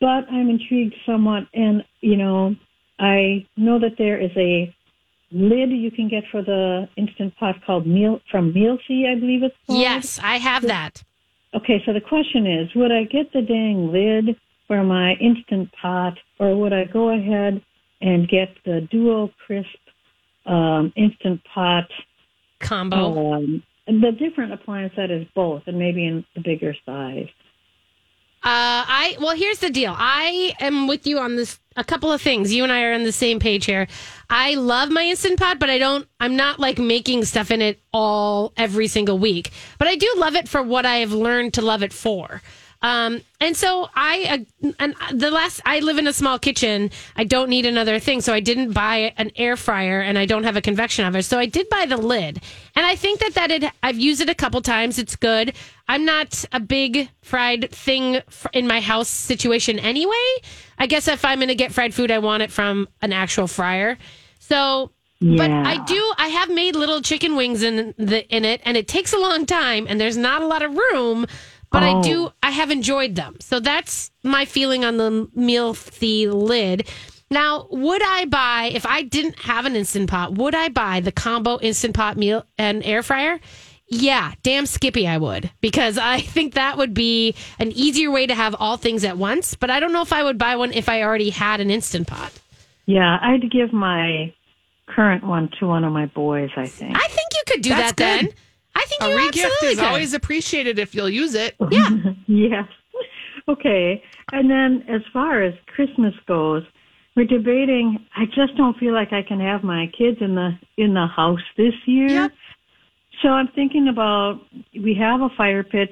[0.00, 1.44] but I'm intrigued somewhat.
[1.54, 2.54] And, you know,
[2.98, 4.74] I know that there is a
[5.32, 9.54] lid you can get for the instant pot called Meal from Mealthy, I believe it's
[9.66, 9.80] called.
[9.80, 11.02] Yes, I have that.
[11.54, 14.36] Okay, so the question is, would I get the dang lid
[14.70, 17.60] for my instant pot, or would I go ahead
[18.00, 19.66] and get the Duo Crisp
[20.46, 21.90] um, instant pot?
[22.60, 23.32] Combo.
[23.34, 27.26] Um, the different appliance that is both, and maybe in the bigger size.
[28.44, 29.92] Uh, I well, here's the deal.
[29.98, 31.58] I am with you on this.
[31.76, 32.52] A couple of things.
[32.52, 33.88] You and I are on the same page here.
[34.28, 36.06] I love my instant pot, but I don't.
[36.20, 39.50] I'm not like making stuff in it all every single week.
[39.78, 42.40] But I do love it for what I have learned to love it for.
[42.82, 46.90] Um, and so I, uh, and the last, I live in a small kitchen.
[47.14, 48.20] I don't need another thing.
[48.20, 51.22] So I didn't buy an air fryer and I don't have a convection oven.
[51.22, 52.40] So I did buy the lid.
[52.74, 54.98] And I think that that it, I've used it a couple times.
[54.98, 55.54] It's good.
[55.88, 60.14] I'm not a big fried thing in my house situation anyway.
[60.78, 63.46] I guess if I'm going to get fried food, I want it from an actual
[63.46, 63.98] fryer.
[64.38, 68.74] So, but I do, I have made little chicken wings in the, in it and
[68.74, 71.26] it takes a long time and there's not a lot of room
[71.70, 72.32] but I do oh.
[72.42, 73.36] I have enjoyed them.
[73.40, 76.88] So that's my feeling on the meal the lid.
[77.30, 80.34] Now, would I buy if I didn't have an instant pot?
[80.34, 83.38] Would I buy the combo instant pot meal and air fryer?
[83.86, 88.34] Yeah, damn Skippy, I would because I think that would be an easier way to
[88.34, 89.54] have all things at once.
[89.54, 92.08] But I don't know if I would buy one if I already had an instant
[92.08, 92.32] pot.
[92.86, 94.34] Yeah, I'd give my
[94.88, 96.96] current one to one of my boys, I think.
[96.96, 98.28] I think you could do That's that then.
[98.74, 98.82] Good.
[98.82, 99.86] I think A you regift absolutely is could.
[99.86, 101.56] always appreciated if you'll use it.
[101.70, 101.90] yeah.
[102.26, 102.68] Yes.
[103.48, 104.02] Okay.
[104.32, 106.62] And then as far as Christmas goes,
[107.16, 110.94] we're debating I just don't feel like I can have my kids in the in
[110.94, 112.08] the house this year.
[112.08, 112.32] Yep.
[113.22, 114.40] So I'm thinking about
[114.74, 115.90] we have a fire pit.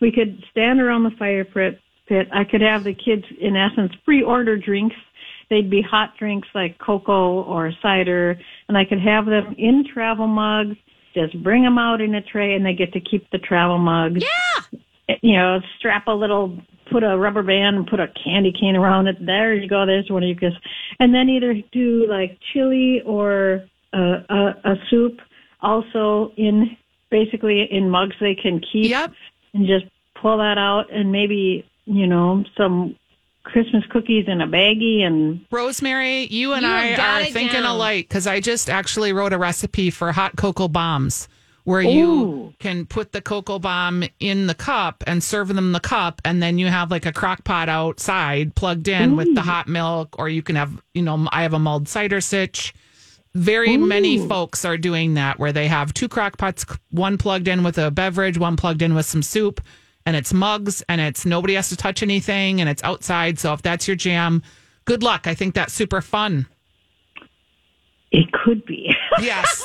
[0.00, 2.28] We could stand around the fire pit pit.
[2.32, 4.96] I could have the kids in essence pre-order drinks.
[5.50, 8.36] They'd be hot drinks like cocoa or cider
[8.68, 10.76] and I could have them in travel mugs.
[11.16, 14.22] Just bring them out in a tray and they get to keep the travel mugs
[14.22, 15.16] Yeah.
[15.22, 16.58] you know, strap a little,
[16.92, 19.16] put a rubber band and put a candy cane around it.
[19.24, 19.86] There you go.
[19.86, 20.56] There's one of your gifts.
[21.00, 23.98] And then either do like chili or a,
[24.28, 25.18] a, a soup
[25.62, 26.76] also in
[27.10, 29.12] basically in mugs they can keep Yep.
[29.54, 29.86] and just
[30.20, 32.96] pull that out and maybe, you know, some
[33.46, 37.76] Christmas cookies in a baggie and Rosemary, you and You I are thinking down.
[37.76, 41.28] alike because I just actually wrote a recipe for hot cocoa bombs
[41.64, 46.20] where you can put the cocoa bomb in the cup and serve them the cup,
[46.24, 50.14] and then you have like a crock pot outside plugged in with the hot milk,
[50.18, 52.72] or you can have, you know, I have a mulled cider sitch.
[53.34, 57.64] Very many folks are doing that where they have two crock pots, one plugged in
[57.64, 59.60] with a beverage, one plugged in with some soup,
[60.06, 63.38] and it's mugs and it's nobody has to touch anything and it's outside.
[63.38, 64.42] So if that's your jam,
[64.86, 65.26] good luck.
[65.26, 66.46] I think that's super fun.
[68.12, 68.94] it could be.
[69.20, 69.64] Yes.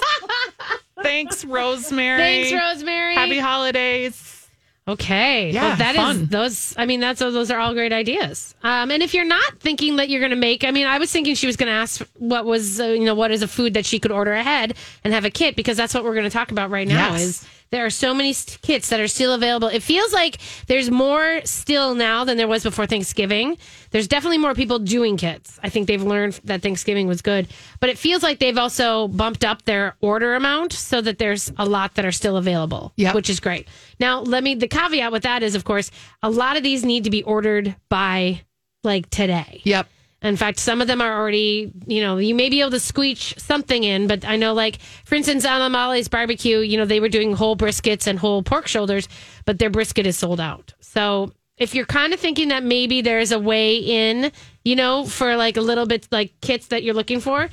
[1.03, 2.17] Thanks, Rosemary.
[2.19, 3.15] Thanks, Rosemary.
[3.15, 4.47] Happy holidays.
[4.87, 5.51] Okay.
[5.51, 6.25] Yeah, well, that is fun.
[6.27, 6.75] those.
[6.77, 8.55] I mean, that's those are all great ideas.
[8.63, 11.11] Um, and if you're not thinking that you're going to make, I mean, I was
[11.11, 13.73] thinking she was going to ask what was, uh, you know, what is a food
[13.73, 16.29] that she could order ahead and have a kit because that's what we're going to
[16.31, 17.11] talk about right now.
[17.11, 17.21] Yes.
[17.21, 19.67] Is there are so many st- kits that are still available.
[19.69, 23.57] It feels like there's more still now than there was before Thanksgiving.
[23.91, 25.59] There's definitely more people doing kits.
[25.63, 27.47] I think they've learned that Thanksgiving was good,
[27.79, 31.65] but it feels like they've also bumped up their order amount so that there's a
[31.65, 33.15] lot that are still available, Yep.
[33.15, 33.67] which is great.
[33.99, 37.05] Now, let me, the caveat with that is, of course, a lot of these need
[37.05, 38.41] to be ordered by
[38.83, 39.61] like today.
[39.63, 39.87] Yep.
[40.21, 43.39] In fact, some of them are already, you know, you may be able to squeech
[43.39, 47.33] something in, but I know, like, for instance, Molly's barbecue, you know, they were doing
[47.33, 49.07] whole briskets and whole pork shoulders,
[49.45, 50.73] but their brisket is sold out.
[50.79, 54.31] So if you're kind of thinking that maybe there's a way in,
[54.63, 57.49] you know, for like a little bit like kits that you're looking for,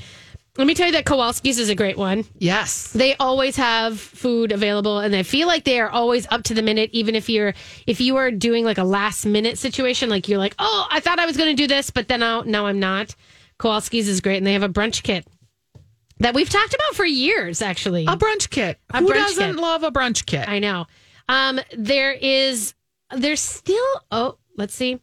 [0.58, 2.24] let me tell you that Kowalski's is a great one.
[2.38, 2.92] Yes.
[2.92, 6.62] They always have food available and I feel like they are always up to the
[6.62, 7.54] minute even if you're
[7.86, 11.18] if you are doing like a last minute situation like you're like, "Oh, I thought
[11.20, 13.14] I was going to do this, but then now now I'm not."
[13.58, 15.26] Kowalski's is great and they have a brunch kit
[16.20, 18.04] that we've talked about for years actually.
[18.06, 18.78] A brunch kit.
[18.90, 19.60] A Who brunch doesn't kit.
[19.62, 20.48] love a brunch kit?
[20.48, 20.86] I know.
[21.28, 22.74] Um, there is,
[23.14, 23.84] there's still.
[24.10, 24.98] Oh, let's see.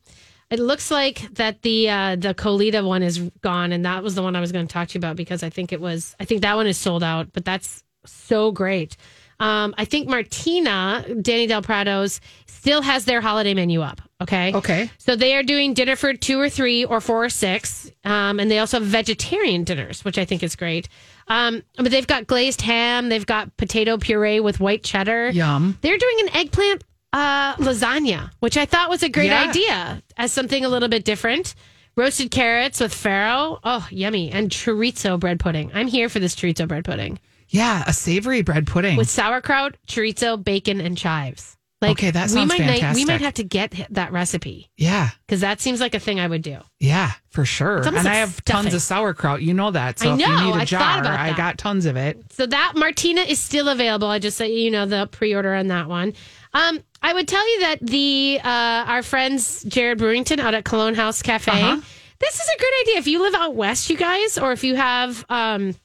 [0.50, 4.22] It looks like that the uh, the Colita one is gone, and that was the
[4.22, 6.16] one I was going to talk to you about because I think it was.
[6.20, 8.96] I think that one is sold out, but that's so great.
[9.40, 14.02] Um, I think Martina, Danny Del Prado's, still has their holiday menu up.
[14.22, 14.54] Okay.
[14.54, 14.90] Okay.
[14.98, 17.92] So they are doing dinner for two or three or four or six.
[18.06, 20.88] Um, and they also have vegetarian dinners, which I think is great.
[21.28, 25.30] Um, but they've got glazed ham, they've got potato puree with white cheddar.
[25.30, 25.78] Yum.
[25.82, 26.84] They're doing an eggplant
[27.16, 29.50] uh, lasagna, which I thought was a great Yeah.
[29.50, 31.56] idea as something a little bit different.
[31.96, 33.60] Roasted carrots with farro.
[33.64, 34.30] Oh, yummy.
[34.32, 35.72] And chorizo bread pudding.
[35.74, 38.98] I'm here for this chorizo bread pudding Yeah, a savory bread pudding.
[38.98, 41.54] with sauerkraut, chorizo, bacon, and chives.
[41.82, 45.10] Like, Okay, that we sounds might, We might have to get that recipe yeah.
[45.28, 46.58] because that seems like a thing I would do.
[46.80, 47.78] Yeah, for sure.
[47.78, 49.42] And almost I like have tons of sauerkraut.
[49.42, 50.00] You know that.
[50.00, 52.22] So I if you know, need a I jar, I got tons of it.
[52.32, 54.08] So that Martina is still available.
[54.08, 56.14] I just say you know the pre-order on that one.
[56.56, 60.96] Um, I would tell you that the uh, our friends Jared Brewington out at Cologne
[60.96, 61.52] House Cafe.
[61.52, 61.82] Uh-huh.
[62.20, 64.76] This is a great idea if you live out west, you guys, or if you
[64.76, 65.26] have.
[65.28, 65.76] Um,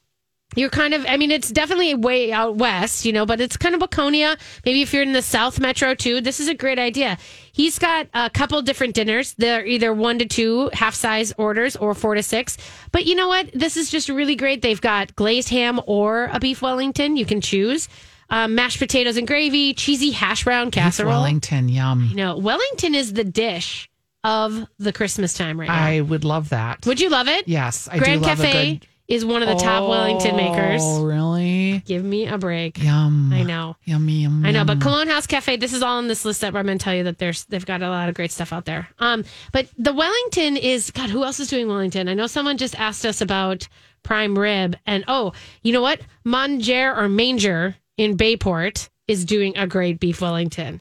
[0.56, 3.74] you're kind of, I mean, it's definitely way out west, you know, but it's kind
[3.74, 4.36] of Waconia.
[4.64, 7.18] Maybe if you're in the South Metro too, this is a great idea.
[7.52, 9.34] He's got a couple different dinners.
[9.34, 12.58] They're either one to two half size orders or four to six.
[12.90, 13.50] But you know what?
[13.54, 14.60] This is just really great.
[14.60, 17.16] They've got glazed ham or a beef Wellington.
[17.16, 17.88] You can choose.
[18.30, 21.10] Um, mashed potatoes and gravy, cheesy hash brown casserole.
[21.10, 22.06] Wellington, yum.
[22.10, 23.90] You know, Wellington is the dish
[24.22, 25.84] of the Christmas time right now.
[25.84, 26.86] I would love that.
[26.86, 27.48] Would you love it?
[27.48, 30.80] yes, I Grand do love Cafe a good is one of the top Wellington makers.
[30.84, 31.82] Oh, really?
[31.84, 32.80] Give me a break.
[32.80, 33.32] Yum.
[33.32, 33.76] I know.
[33.84, 34.80] Yummy, yum, I know, but.
[34.80, 37.02] Cologne House Cafe, this is all on this list that I'm going to tell you
[37.04, 38.88] that there's they've got a lot of great stuff out there.
[39.00, 41.10] Um, but the Wellington is God.
[41.10, 42.08] Who else is doing Wellington?
[42.08, 43.66] I know someone just asked us about
[44.04, 46.00] prime rib, and oh, you know what?
[46.24, 50.80] Manger or Manger in Bayport is doing a great beef Wellington.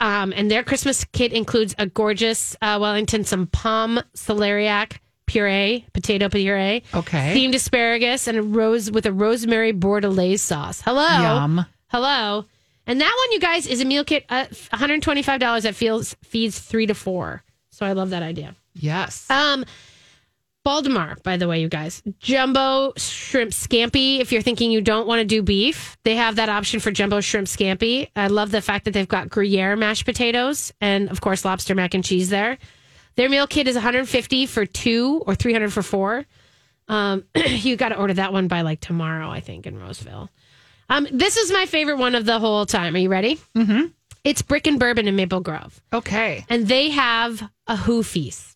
[0.00, 6.28] Um, and their Christmas kit includes a gorgeous uh, Wellington, some palm celeriac puree, potato
[6.28, 7.34] puree, Okay.
[7.34, 10.82] themed asparagus, and a rose with a rosemary bordelaise sauce.
[10.82, 11.64] Hello, Yum.
[11.88, 12.44] hello.
[12.86, 16.86] And that one, you guys, is a meal kit at $125 that feels feeds three
[16.86, 17.42] to four.
[17.70, 18.54] So I love that idea.
[18.74, 19.28] Yes.
[19.30, 19.64] Um,
[20.66, 24.18] Baldamar, by the way, you guys, jumbo shrimp scampi.
[24.18, 27.20] If you're thinking you don't want to do beef, they have that option for jumbo
[27.20, 28.08] shrimp scampi.
[28.16, 31.94] I love the fact that they've got Gruyere mashed potatoes and, of course, lobster mac
[31.94, 32.58] and cheese there.
[33.14, 36.26] Their meal kit is 150 for two or 300 for four.
[36.88, 40.30] Um, you got to order that one by like tomorrow, I think, in Roseville.
[40.90, 42.96] Um, this is my favorite one of the whole time.
[42.96, 43.38] Are you ready?
[43.56, 43.86] Mm-hmm.
[44.24, 46.44] It's Brick and Bourbon in Maple Grove, okay.
[46.48, 48.55] and they have a Who feast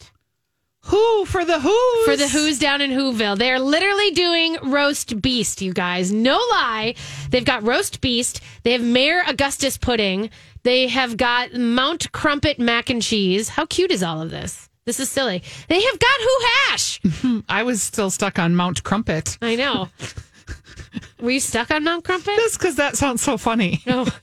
[0.85, 2.05] Who for the who's?
[2.05, 3.37] for the Who's down in Whoville.
[3.39, 6.11] They're literally doing roast beast, you guys.
[6.11, 6.95] No lie.
[7.31, 8.41] They've got roast beast.
[8.63, 10.31] They have Mayor Augustus pudding.
[10.63, 13.51] They have got Mount Crumpet mac and cheese.
[13.51, 14.69] How cute is all of this?
[14.87, 15.43] This is silly.
[15.69, 17.01] They have got Who hash.
[17.49, 19.39] I was still stuck on Mount Crumpet.
[19.43, 19.89] I know.
[21.21, 22.35] Were you stuck on Mount Crumpet?
[22.37, 23.83] Just because that sounds so funny.
[23.87, 24.07] No.
[24.09, 24.19] Oh.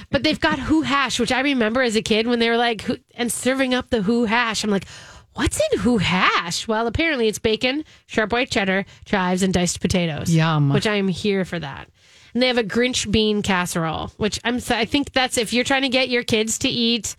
[0.10, 2.82] but they've got Who hash, which I remember as a kid when they were like,
[2.82, 4.62] who, and serving up the Who hash.
[4.62, 4.86] I'm like,
[5.34, 6.68] what's in Who hash?
[6.68, 10.34] Well, apparently it's bacon, sharp white cheddar, chives, and diced potatoes.
[10.34, 10.72] Yum.
[10.72, 11.88] Which I am here for that.
[12.34, 14.56] And they have a Grinch bean casserole, which I'm.
[14.70, 17.16] I think that's if you're trying to get your kids to eat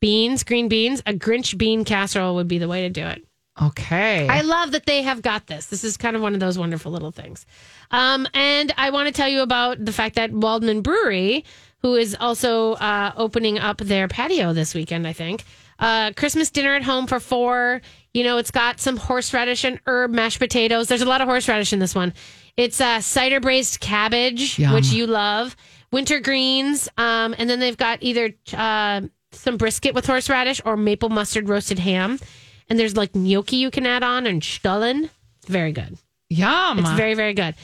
[0.00, 3.24] beans, green beans, a Grinch bean casserole would be the way to do it.
[3.60, 4.26] Okay.
[4.28, 5.66] I love that they have got this.
[5.66, 7.44] This is kind of one of those wonderful little things.
[7.90, 11.44] Um, and I want to tell you about the fact that Waldmann Brewery,
[11.80, 15.44] who is also uh, opening up their patio this weekend, I think.
[15.82, 17.82] Uh, Christmas dinner at home for four.
[18.14, 20.86] You know, it's got some horseradish and herb mashed potatoes.
[20.86, 22.14] There's a lot of horseradish in this one.
[22.56, 24.74] It's uh, cider braised cabbage, Yum.
[24.74, 25.56] which you love,
[25.90, 29.00] winter greens, um, and then they've got either uh,
[29.32, 32.18] some brisket with horseradish or maple mustard roasted ham.
[32.68, 35.10] And there's like gnocchi you can add on and stollen.
[35.38, 35.98] It's very good.
[36.30, 36.78] Yum.
[36.78, 37.54] It's very, very good.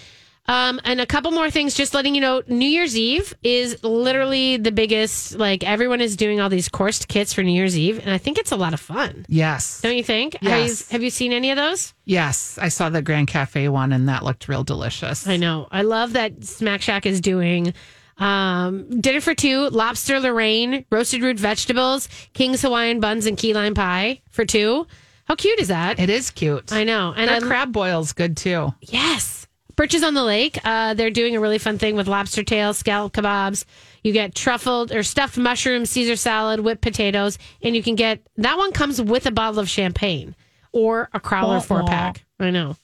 [0.48, 4.56] Um, and a couple more things, just letting you know, New Year's Eve is literally
[4.56, 5.37] the biggest.
[5.37, 8.38] Like everyone is doing all these coursed kits for New Year's Eve, and I think
[8.38, 9.26] it's a lot of fun.
[9.28, 9.82] yes.
[9.82, 10.34] Don't you think?
[10.40, 10.90] Have, Yes.
[10.90, 11.92] you, have you seen any of those?
[12.06, 12.58] Yes.
[12.61, 15.28] I saw the Grand Cafe one and that looked real delicious.
[15.28, 15.68] I know.
[15.70, 17.74] I love that Smack Shack is doing
[18.16, 23.74] um, dinner for two, lobster Lorraine, roasted root vegetables, King's Hawaiian buns, and key lime
[23.74, 24.87] pie for two.
[25.26, 25.98] How cute is that?
[26.00, 26.72] It is cute.
[26.72, 27.12] I know.
[27.14, 28.72] And Their I crab boil's good too.
[28.80, 29.38] Yes.
[29.78, 30.58] Birches on the Lake.
[30.64, 33.64] Uh, they're doing a really fun thing with lobster tail, scallop kebabs.
[34.02, 38.58] You get truffled or stuffed mushroom, Caesar salad, whipped potatoes, and you can get that
[38.58, 40.34] one comes with a bottle of champagne
[40.72, 42.26] or a crowler four pack.
[42.40, 42.74] I know.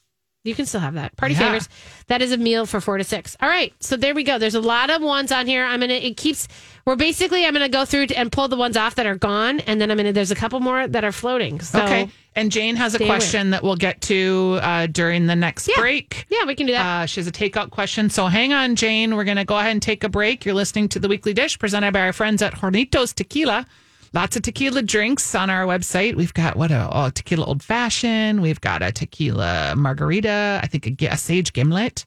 [0.45, 1.17] You can still have that.
[1.17, 1.41] Party Yeah.
[1.41, 1.71] favors.
[2.09, 3.35] That is a meal for four to six.
[3.41, 3.73] All right.
[3.81, 4.39] So there we go.
[4.39, 5.65] There's a lot of ones on here.
[5.65, 6.49] I'm gonna it keeps
[6.85, 9.81] we're basically I'm gonna go through and pull the ones off that are gone, and
[9.81, 11.61] then I'm gonna there's a couple more that are floating.
[11.61, 12.11] So okay.
[12.37, 15.77] And Jane has a question that we'll get to uh, during the next Yeah.
[15.79, 16.27] break.
[16.29, 16.85] yeah, we can do that.
[17.05, 18.11] Uh, she has a takeout question.
[18.11, 19.15] So hang on, Jane.
[19.15, 20.45] We're going to go ahead and take a break.
[20.45, 23.67] You're listening to the weekly dish presented by our friends at Hornitos Tequila.
[24.15, 26.15] Lots of tequila drinks on our website.
[26.15, 28.41] We've got what a oh, tequila old fashioned.
[28.41, 30.61] We've got a tequila margarita.
[30.63, 32.05] I think a, a sage gimlet.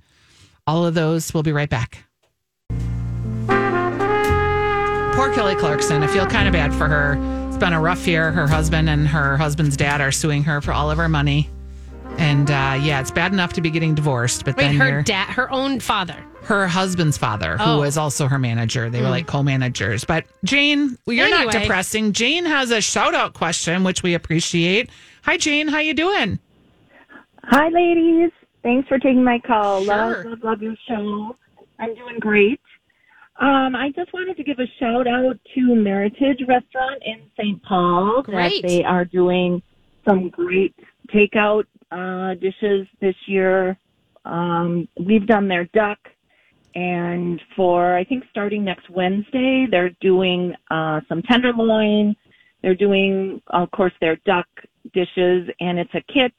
[0.65, 1.33] All of those.
[1.33, 2.05] We'll be right back.
[5.17, 6.01] Poor Kelly Clarkson.
[6.01, 7.17] I feel kind of bad for her.
[7.49, 8.31] It's been a rough year.
[8.31, 11.49] Her husband and her husband's dad are suing her for all of her money.
[12.17, 15.29] And uh, yeah, it's bad enough to be getting divorced, but Wait, then her dad,
[15.29, 16.15] her own father.
[16.43, 17.79] her husband's father, who Oh.
[17.81, 18.89] was also her manager.
[18.89, 20.03] They were like co-managers.
[20.03, 22.13] But Jane, well, you're not depressing.
[22.13, 24.89] Jane has a shout out question, which we appreciate.
[25.23, 25.67] Hi, Jane.
[25.67, 26.39] How you doing?
[27.43, 28.31] Hi, ladies.
[28.63, 29.83] Thanks for taking my call.
[29.83, 29.95] Sure.
[29.95, 31.35] Love, love, love your show.
[31.79, 32.59] I'm doing great.
[33.39, 37.61] Um, I just wanted to give a shout out to Meritage Restaurant in St.
[37.63, 38.23] Paul.
[38.23, 38.61] Great.
[38.63, 39.61] That they are doing
[40.07, 40.73] some great
[41.13, 43.77] takeout uh, dishes this year.
[44.25, 45.99] Um, we've done their duck,
[46.75, 52.15] and for I think starting next Wednesday, they're doing uh, some tenderloin.
[52.61, 54.47] They're doing, of course, their duck
[54.93, 56.33] dishes, and it's a kit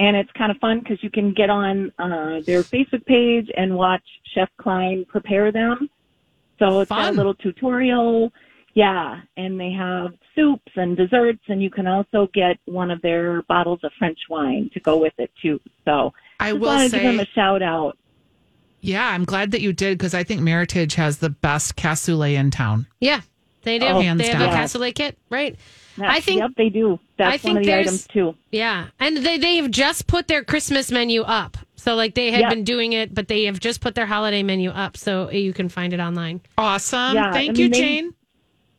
[0.00, 3.76] and it's kind of fun because you can get on uh, their Facebook page and
[3.76, 4.02] watch
[4.34, 5.90] Chef Klein prepare them.
[6.58, 8.32] So it's got a little tutorial.
[8.74, 13.42] Yeah, and they have soups and desserts, and you can also get one of their
[13.42, 15.60] bottles of French wine to go with it too.
[15.84, 17.98] So I just will want to say, give them a shout out.
[18.80, 22.50] yeah, I'm glad that you did because I think Meritage has the best cassoulet in
[22.52, 22.86] town.
[23.00, 23.22] Yeah,
[23.62, 23.86] they do.
[23.86, 24.42] Oh, they have down.
[24.42, 25.56] a cassoulet kit, right?
[25.98, 26.98] Yeah, I think yep, they do.
[27.18, 28.34] That's I think one of the items too.
[28.52, 31.58] Yeah, and they they've just put their Christmas menu up.
[31.74, 32.48] So like they had Yeah.
[32.50, 35.68] been doing it, but they have just put their holiday menu up, so you can
[35.68, 36.40] find it online.
[36.56, 37.14] Awesome.
[37.16, 38.14] Yeah, Thank I you, mean, they- Jane.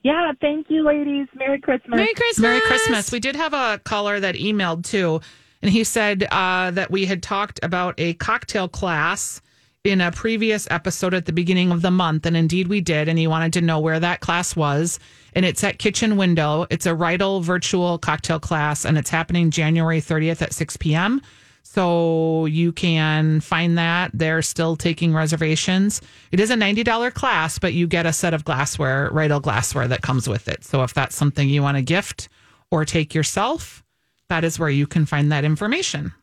[0.04, 1.28] Yeah, thank you, ladies.
[1.36, 1.96] Merry Christmas.
[1.96, 2.42] Merry Christmas!
[2.42, 3.12] Merry Christmas.
[3.12, 5.22] We did have a caller that emailed too,
[5.62, 9.42] and he said uh, that we had talked about a cocktail class
[9.84, 13.08] in a previous episode at the beginning of the month, and indeed we did.
[13.08, 15.00] And he wanted to know where that class was,
[15.34, 16.66] and it's at Kitchen Window.
[16.70, 21.22] It's a Riedel virtual cocktail class, and it's happening January 30th at 6 p.m.
[21.64, 24.12] So you can find that.
[24.14, 26.02] They're still taking reservations.
[26.32, 30.02] It is a $90 class, but you get a set of glassware, Riedel glassware that
[30.02, 30.64] comes with it.
[30.66, 32.28] So if that's something you want to gift
[32.72, 33.84] or take yourself,
[34.28, 36.14] that is where you can find that information.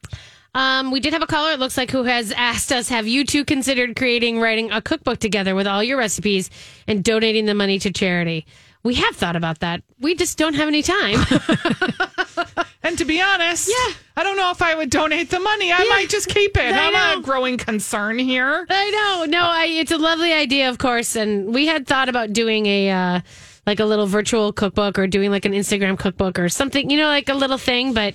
[0.55, 1.53] Um, we did have a caller.
[1.53, 5.19] It looks like who has asked us: Have you two considered creating, writing a cookbook
[5.19, 6.51] together with all your recipes
[6.87, 8.47] and donating the money to charity?
[8.83, 9.83] We have thought about that.
[10.01, 11.21] We just don't have any time.
[12.89, 13.95] And to be honest, Yeah.
[14.17, 15.71] I don't know if I would donate the money.
[15.73, 16.75] I Yeah, might just keep it.
[16.75, 17.21] I I'm know.
[17.21, 18.67] a growing concern here.
[18.69, 19.27] I know.
[19.27, 21.15] No, I, it's a lovely idea, of course.
[21.15, 23.21] And we had thought about doing a uh,
[23.67, 27.07] like a little virtual cookbook or doing like an Instagram cookbook or something, you know,
[27.09, 27.93] like a little thing.
[27.93, 28.15] But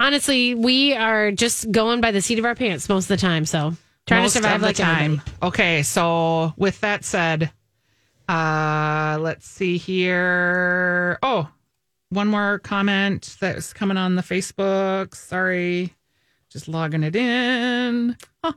[0.00, 3.44] honestly, we are just going by the seat of our pants most of the time.
[3.44, 3.74] So
[4.06, 5.20] trying Most to survive the like time.
[5.20, 5.30] everybody.
[5.42, 7.50] Okay, so with that said,
[8.28, 11.18] uh let's see here.
[11.22, 11.48] Oh,
[12.16, 15.14] one more comment that's coming on the Facebook.
[15.14, 15.92] Sorry.
[16.50, 18.16] Just logging it in.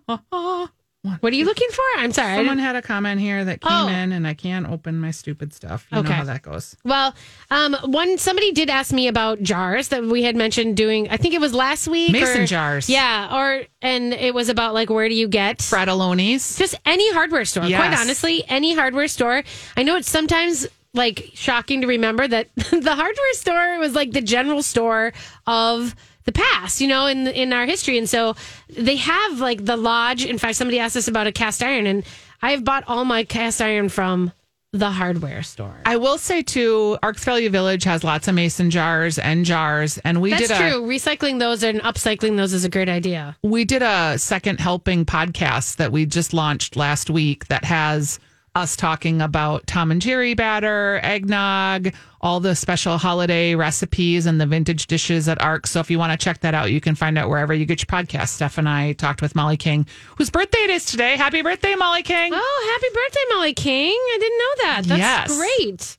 [1.21, 1.81] What are you looking for?
[1.95, 2.35] I'm sorry.
[2.35, 3.87] Someone had a comment here that came Oh.
[3.87, 5.87] in and I can't open my stupid stuff.
[5.93, 6.09] You Okay.
[6.09, 6.75] know how that goes.
[6.83, 7.15] Well,
[7.49, 11.07] um, one somebody did ask me about jars that we had mentioned doing.
[11.09, 12.11] I think it was last week.
[12.11, 12.89] Mason or- jars.
[12.89, 16.57] Yeah, or and it was about like where do you get Fratelloni's.
[16.57, 17.63] just any hardware store.
[17.63, 19.43] Quite honestly, any hardware store.
[19.77, 24.21] I know it's sometimes like shocking to remember that the hardware store was like the
[24.21, 25.13] general store
[25.47, 27.97] of the past, you know, in in our history.
[27.97, 28.35] And so
[28.69, 30.25] they have like the lodge.
[30.25, 32.03] In fact, somebody asked us about a cast iron, and
[32.41, 34.31] I have bought all my cast iron from
[34.71, 35.77] the hardware store.
[35.85, 40.21] I will say too, Arcs Value Village has lots of mason jars and jars, and
[40.21, 40.81] we That's did a true.
[40.83, 43.35] Recycling those and upcycling those is a great idea.
[43.41, 48.19] we did a second helping podcast that we just launched last week that has
[48.55, 54.45] us talking about Tom and Jerry batter, eggnog, all the special holiday recipes and the
[54.45, 55.67] vintage dishes at Arc.
[55.67, 57.79] So if you want to check that out, you can find out wherever you get
[57.81, 58.29] your podcast.
[58.29, 59.85] Steph and I talked with Molly King,
[60.17, 61.15] whose birthday it is today.
[61.15, 62.31] Happy birthday, Molly King.
[62.33, 63.93] Oh, happy birthday, Molly King.
[63.93, 64.81] I didn't know that.
[64.85, 65.37] That's Yes.
[65.37, 65.97] great.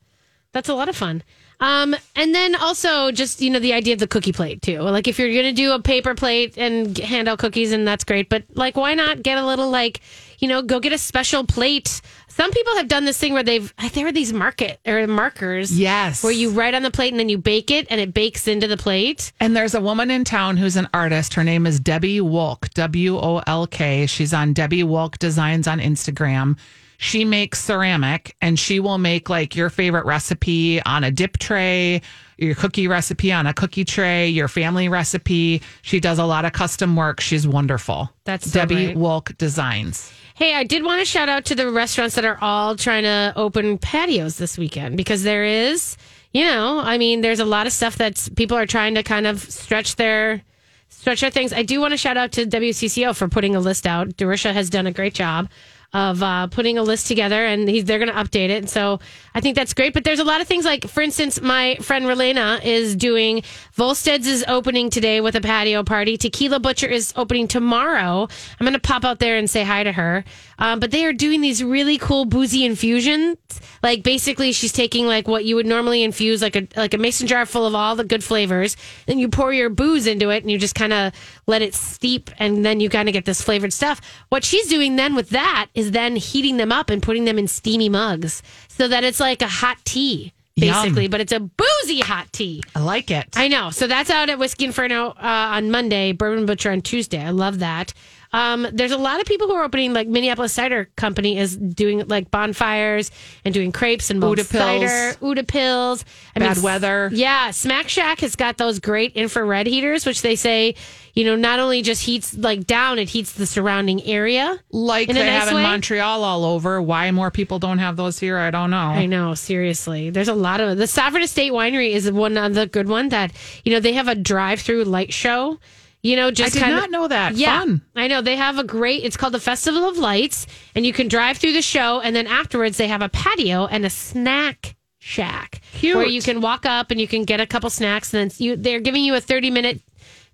[0.53, 1.22] That's a lot of fun.
[1.62, 4.80] Um, and then also just, you know, the idea of the cookie plate too.
[4.80, 8.03] Like if you're going to do a paper plate and hand out cookies and that's
[8.03, 10.01] great, but like why not get a little like,
[10.41, 12.01] you know, go get a special plate.
[12.28, 15.78] Some people have done this thing where they've there are these market or markers.
[15.78, 16.24] Yes.
[16.24, 18.66] Where you write on the plate and then you bake it and it bakes into
[18.66, 19.32] the plate.
[19.38, 21.34] And there's a woman in town who's an artist.
[21.34, 24.07] Her name is Debbie Wolk, W O L K.
[24.07, 26.59] She's on Debbie Wolk Designs on Instagram.
[26.97, 32.03] She makes ceramic and she will make like your favorite recipe on a dip tray,
[32.36, 35.62] your cookie recipe on a cookie tray, your family recipe.
[35.80, 37.20] She does a lot of custom work.
[37.20, 38.11] She's wonderful.
[38.24, 38.97] That's so Debbie great.
[38.99, 40.12] Wolk Designs.
[40.41, 43.34] Hey, I did want to shout out to the restaurants that are all trying to
[43.36, 45.99] open patios this weekend because there is,
[46.32, 49.26] you know, I mean, there's a lot of stuff that's people are trying to kind
[49.26, 50.41] of stretch their
[50.88, 51.53] stretch their things.
[51.53, 54.16] I do want to shout out to WCCO for putting a list out.
[54.16, 55.51] Darisha has done a great job
[55.93, 58.68] of uh, putting a list together, and they're going to update it.
[58.68, 59.01] So
[59.34, 59.93] I think that's great.
[59.93, 63.43] But there's a lot of things like, for instance, my friend Relena is doing
[63.76, 66.16] Volstead's is opening today with a patio party.
[66.16, 68.28] Tequila Butcher is opening tomorrow.
[68.59, 70.24] I'm going to pop out there and say hi to her.
[70.59, 73.38] Um, but they are doing these really cool boozy infusions.
[73.82, 77.26] Like basically, she's taking like what you would normally infuse, like a like a mason
[77.26, 78.76] jar full of all the good flavors.
[79.07, 81.14] Then you pour your booze into it, and you just kind of
[81.47, 84.03] let it steep, and then you kind of get this flavored stuff.
[84.28, 87.49] What she's doing then with that is then heating them up and putting them in
[87.49, 91.03] steamy mugs, so that it's like a hot tea, basically.
[91.03, 91.11] Yum.
[91.11, 92.62] But it's a boozy hot tea.
[92.74, 93.26] I like it.
[93.37, 93.70] I know.
[93.70, 97.20] So that's out at Whiskey Inferno uh, on Monday, Bourbon Butcher on Tuesday.
[97.20, 97.93] I love that.
[98.33, 102.07] Um, there's a lot of people who are opening, like Minneapolis Cider Company is doing
[102.07, 103.11] like bonfires
[103.45, 104.49] and doing crepes and Uda pills.
[104.49, 106.05] cider, Uda pills.
[106.37, 107.11] I Bad s- weather.
[107.12, 110.76] Yeah, Smack Shack has got those great infrared heaters, which they say,
[111.14, 114.61] you know, not only just heats like down, it heats the surrounding area.
[114.70, 115.62] Like In they nice have in way?
[115.64, 116.81] Montreal all over.
[116.81, 118.76] Why more people don't have those here, I don't know.
[118.76, 120.11] I know, seriously.
[120.11, 123.33] There's a lot of the Sovereign Estate Winery is one of the good one that
[123.64, 125.59] you know they have a drive-through light show.
[126.03, 127.34] You know, just I did kind not know that.
[127.34, 127.82] Yeah, Fun.
[127.94, 129.05] I know they have a great.
[129.05, 132.26] It's called the Festival of Lights, and you can drive through the show, and then
[132.26, 135.96] afterwards they have a patio and a snack shack Cute.
[135.96, 138.57] where you can walk up and you can get a couple snacks, and then you
[138.57, 139.80] they're giving you a 30 minute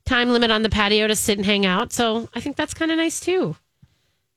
[0.04, 1.92] time limit on the patio to sit and hang out.
[1.92, 3.56] So I think that's kind of nice too.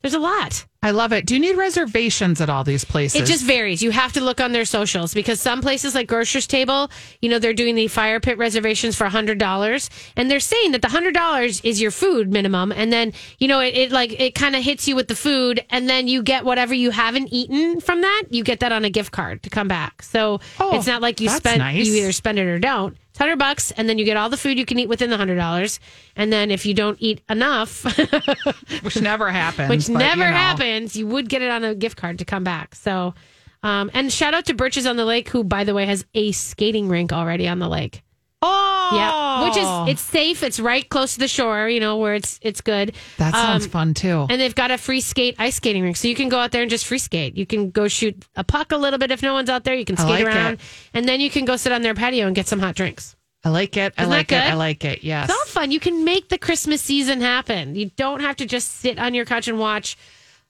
[0.02, 0.66] There's a lot.
[0.82, 1.26] I love it.
[1.26, 3.20] Do you need reservations at all these places?
[3.22, 3.84] It just varies.
[3.84, 6.90] You have to look on their socials because some places like Grocer's Table,
[7.22, 10.88] you know, they're doing the fire pit reservations for $100 and they're saying that the
[10.88, 14.64] $100 is your food minimum and then, you know, it, it like it kind of
[14.64, 18.24] hits you with the food and then you get whatever you haven't eaten from that,
[18.30, 20.02] you get that on a gift card to come back.
[20.02, 21.86] So Oh, it's not like you spend nice.
[21.86, 22.96] you either spend it or don't.
[23.20, 25.80] 100 bucks and then you get all the food you can eat within the $100
[26.16, 27.84] and then if you don't eat enough
[28.82, 29.70] which never happens.
[29.70, 30.38] which but, never you know.
[30.38, 30.96] happens.
[30.96, 32.76] You would get it on a gift card to come back.
[32.76, 33.14] So,
[33.62, 36.32] um, and shout out to Birches on the Lake, who, by the way, has a
[36.32, 38.04] skating rink already on the lake.
[38.92, 40.44] Oh, Yeah, which is it's safe.
[40.44, 41.68] It's right close to the shore.
[41.70, 42.96] You know where it's it's good.
[43.18, 44.26] that sounds Um, fun too.
[44.30, 46.62] And they've got a free skate ice skating rink, so you can go out there
[46.62, 47.36] and just free skate.
[47.38, 49.76] You can go shoot a puck a little bit if no one's out there.
[49.76, 50.60] You can I skate like around, it.
[50.94, 53.16] and then you can go sit on their patio and get some hot drinks.
[53.44, 53.94] I like it.
[53.98, 54.36] I Isn't that like it.
[54.42, 55.04] I like it.
[55.04, 55.30] Yes.
[55.30, 55.72] It's all fun.
[55.72, 57.74] You can make the Christmas season happen.
[57.76, 59.96] You don't have to just sit on your couch and watch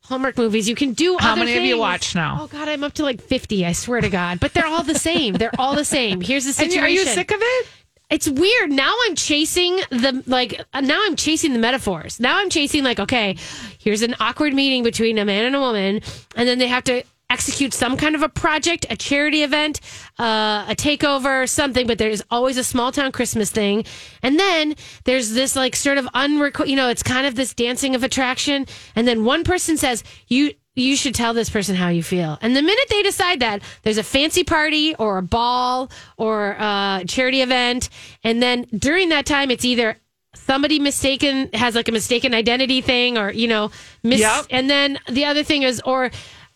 [0.06, 0.68] Hallmark movies.
[0.68, 1.80] You can do How many have you things.
[1.80, 2.40] watched now?
[2.42, 3.64] Oh God, I'm up to like 50.
[3.64, 5.36] I swear to God, but they're all the same.
[5.36, 6.20] They're all the same.
[6.20, 6.80] Here's the situation.
[6.80, 7.68] you- are you sick of it?
[8.10, 8.72] It's weird.
[8.72, 10.60] Now I'm chasing the like.
[10.74, 12.20] uh, Now I'm chasing the metaphors.
[12.20, 13.36] Now I'm chasing like, okay,
[13.78, 16.02] here's an awkward meeting between a man and a woman,
[16.36, 19.80] and then they have to execute some kind of a project, a charity event,
[20.18, 21.86] uh, a takeover, something.
[21.86, 23.86] But there's always a small town Christmas thing,
[24.24, 27.94] and then there's this like sort of unrequ- You know, it's kind of this dancing
[27.94, 32.04] of attraction, and then one person says you you should tell this person how you
[32.04, 32.38] feel.
[32.42, 37.04] And the minute they decide that, there's a fancy party or a ball or a
[37.08, 37.90] charity event.
[38.24, 39.98] And then during that time, it's either
[40.36, 43.72] somebody mistaken has like a mistaken identity thing or, you know,
[44.04, 44.46] mis- Yep.
[44.52, 46.12] and then the other thing is, or,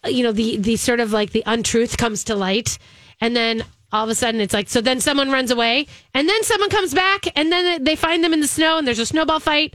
[0.05, 2.77] you know, the, the sort of like the untruth comes to light.
[3.21, 6.43] And then all of a sudden it's like, so then someone runs away and then
[6.43, 9.39] someone comes back and then they find them in the snow and there's a snowball
[9.39, 9.73] fight.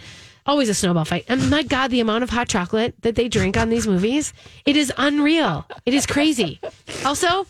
[0.48, 1.26] Always a snowball fight.
[1.28, 4.32] And my God, the amount of hot chocolate that they drink on these movies,
[4.64, 5.66] it is unreal.
[5.84, 6.58] It is crazy.
[7.04, 7.46] Also,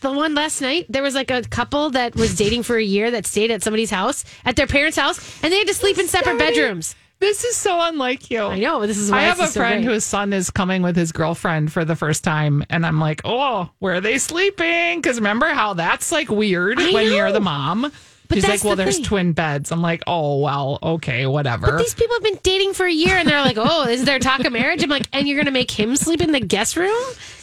[0.00, 3.10] the one last night, there was like a couple that was dating for a year
[3.10, 6.06] that stayed at somebody's house, at their parents' house, and they had to sleep in
[6.06, 6.94] separate bedrooms.
[7.18, 8.42] This is so unlike you.
[8.44, 8.86] I know.
[8.86, 9.92] This is why I have a so friend great.
[9.92, 13.68] whose son is coming with his girlfriend for the first time, and I'm like, oh,
[13.80, 15.00] where are they sleeping?
[15.02, 17.16] Because remember how that's like weird I when know.
[17.16, 17.92] you're the mom.
[18.30, 19.04] But She's like, well, the there's thing.
[19.04, 19.72] twin beds.
[19.72, 21.66] I'm like, oh, well, okay, whatever.
[21.66, 24.20] But these people have been dating for a year and they're like, oh, is there
[24.20, 24.84] talk of marriage?
[24.84, 26.94] I'm like, and you're going to make him sleep in the guest room?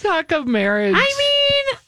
[0.02, 0.96] Talk of marriage.
[0.98, 1.80] I mean,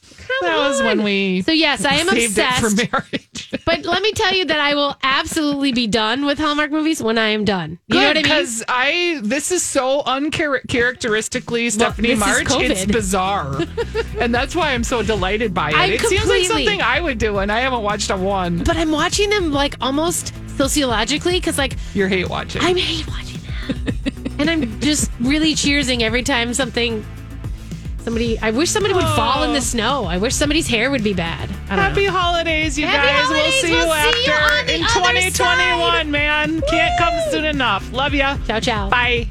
[0.42, 2.60] that was when we So, yes, I am saved obsessed.
[2.60, 3.26] for marriage.
[3.66, 7.18] But let me tell you that I will absolutely be done with Hallmark movies when
[7.18, 7.78] I am done.
[7.88, 8.22] You know what I mean?
[8.22, 12.46] Because I, this is so uncharacteristically Stephanie this is March.
[12.62, 12.92] It's COVID.
[12.92, 13.60] bizarre,
[14.20, 15.76] and that's why I'm so delighted by it.
[15.76, 18.58] I'm it seems like completely- something I would do, and I haven't watched a one.
[18.64, 22.62] But I'm watching them like almost sociologically because, like, You're hate watching.
[22.62, 24.34] I'm hate watching them.
[24.38, 27.04] and I'm just really cheersing every time something.
[28.04, 29.60] Somebody, I wish somebody would fall in the oh.
[29.60, 30.04] snow.
[30.04, 31.50] I wish somebody's hair would be bad.
[31.68, 32.12] I don't Happy know.
[32.12, 33.24] holidays, you Happy guys.
[33.24, 33.52] holidays.
[33.52, 36.60] We'll see We'll you see you after on the in other 2021, man.
[36.62, 37.92] Can't come soon enough.
[37.92, 38.38] Love ya.
[38.46, 38.88] Ciao, ciao.
[38.88, 39.28] Bye.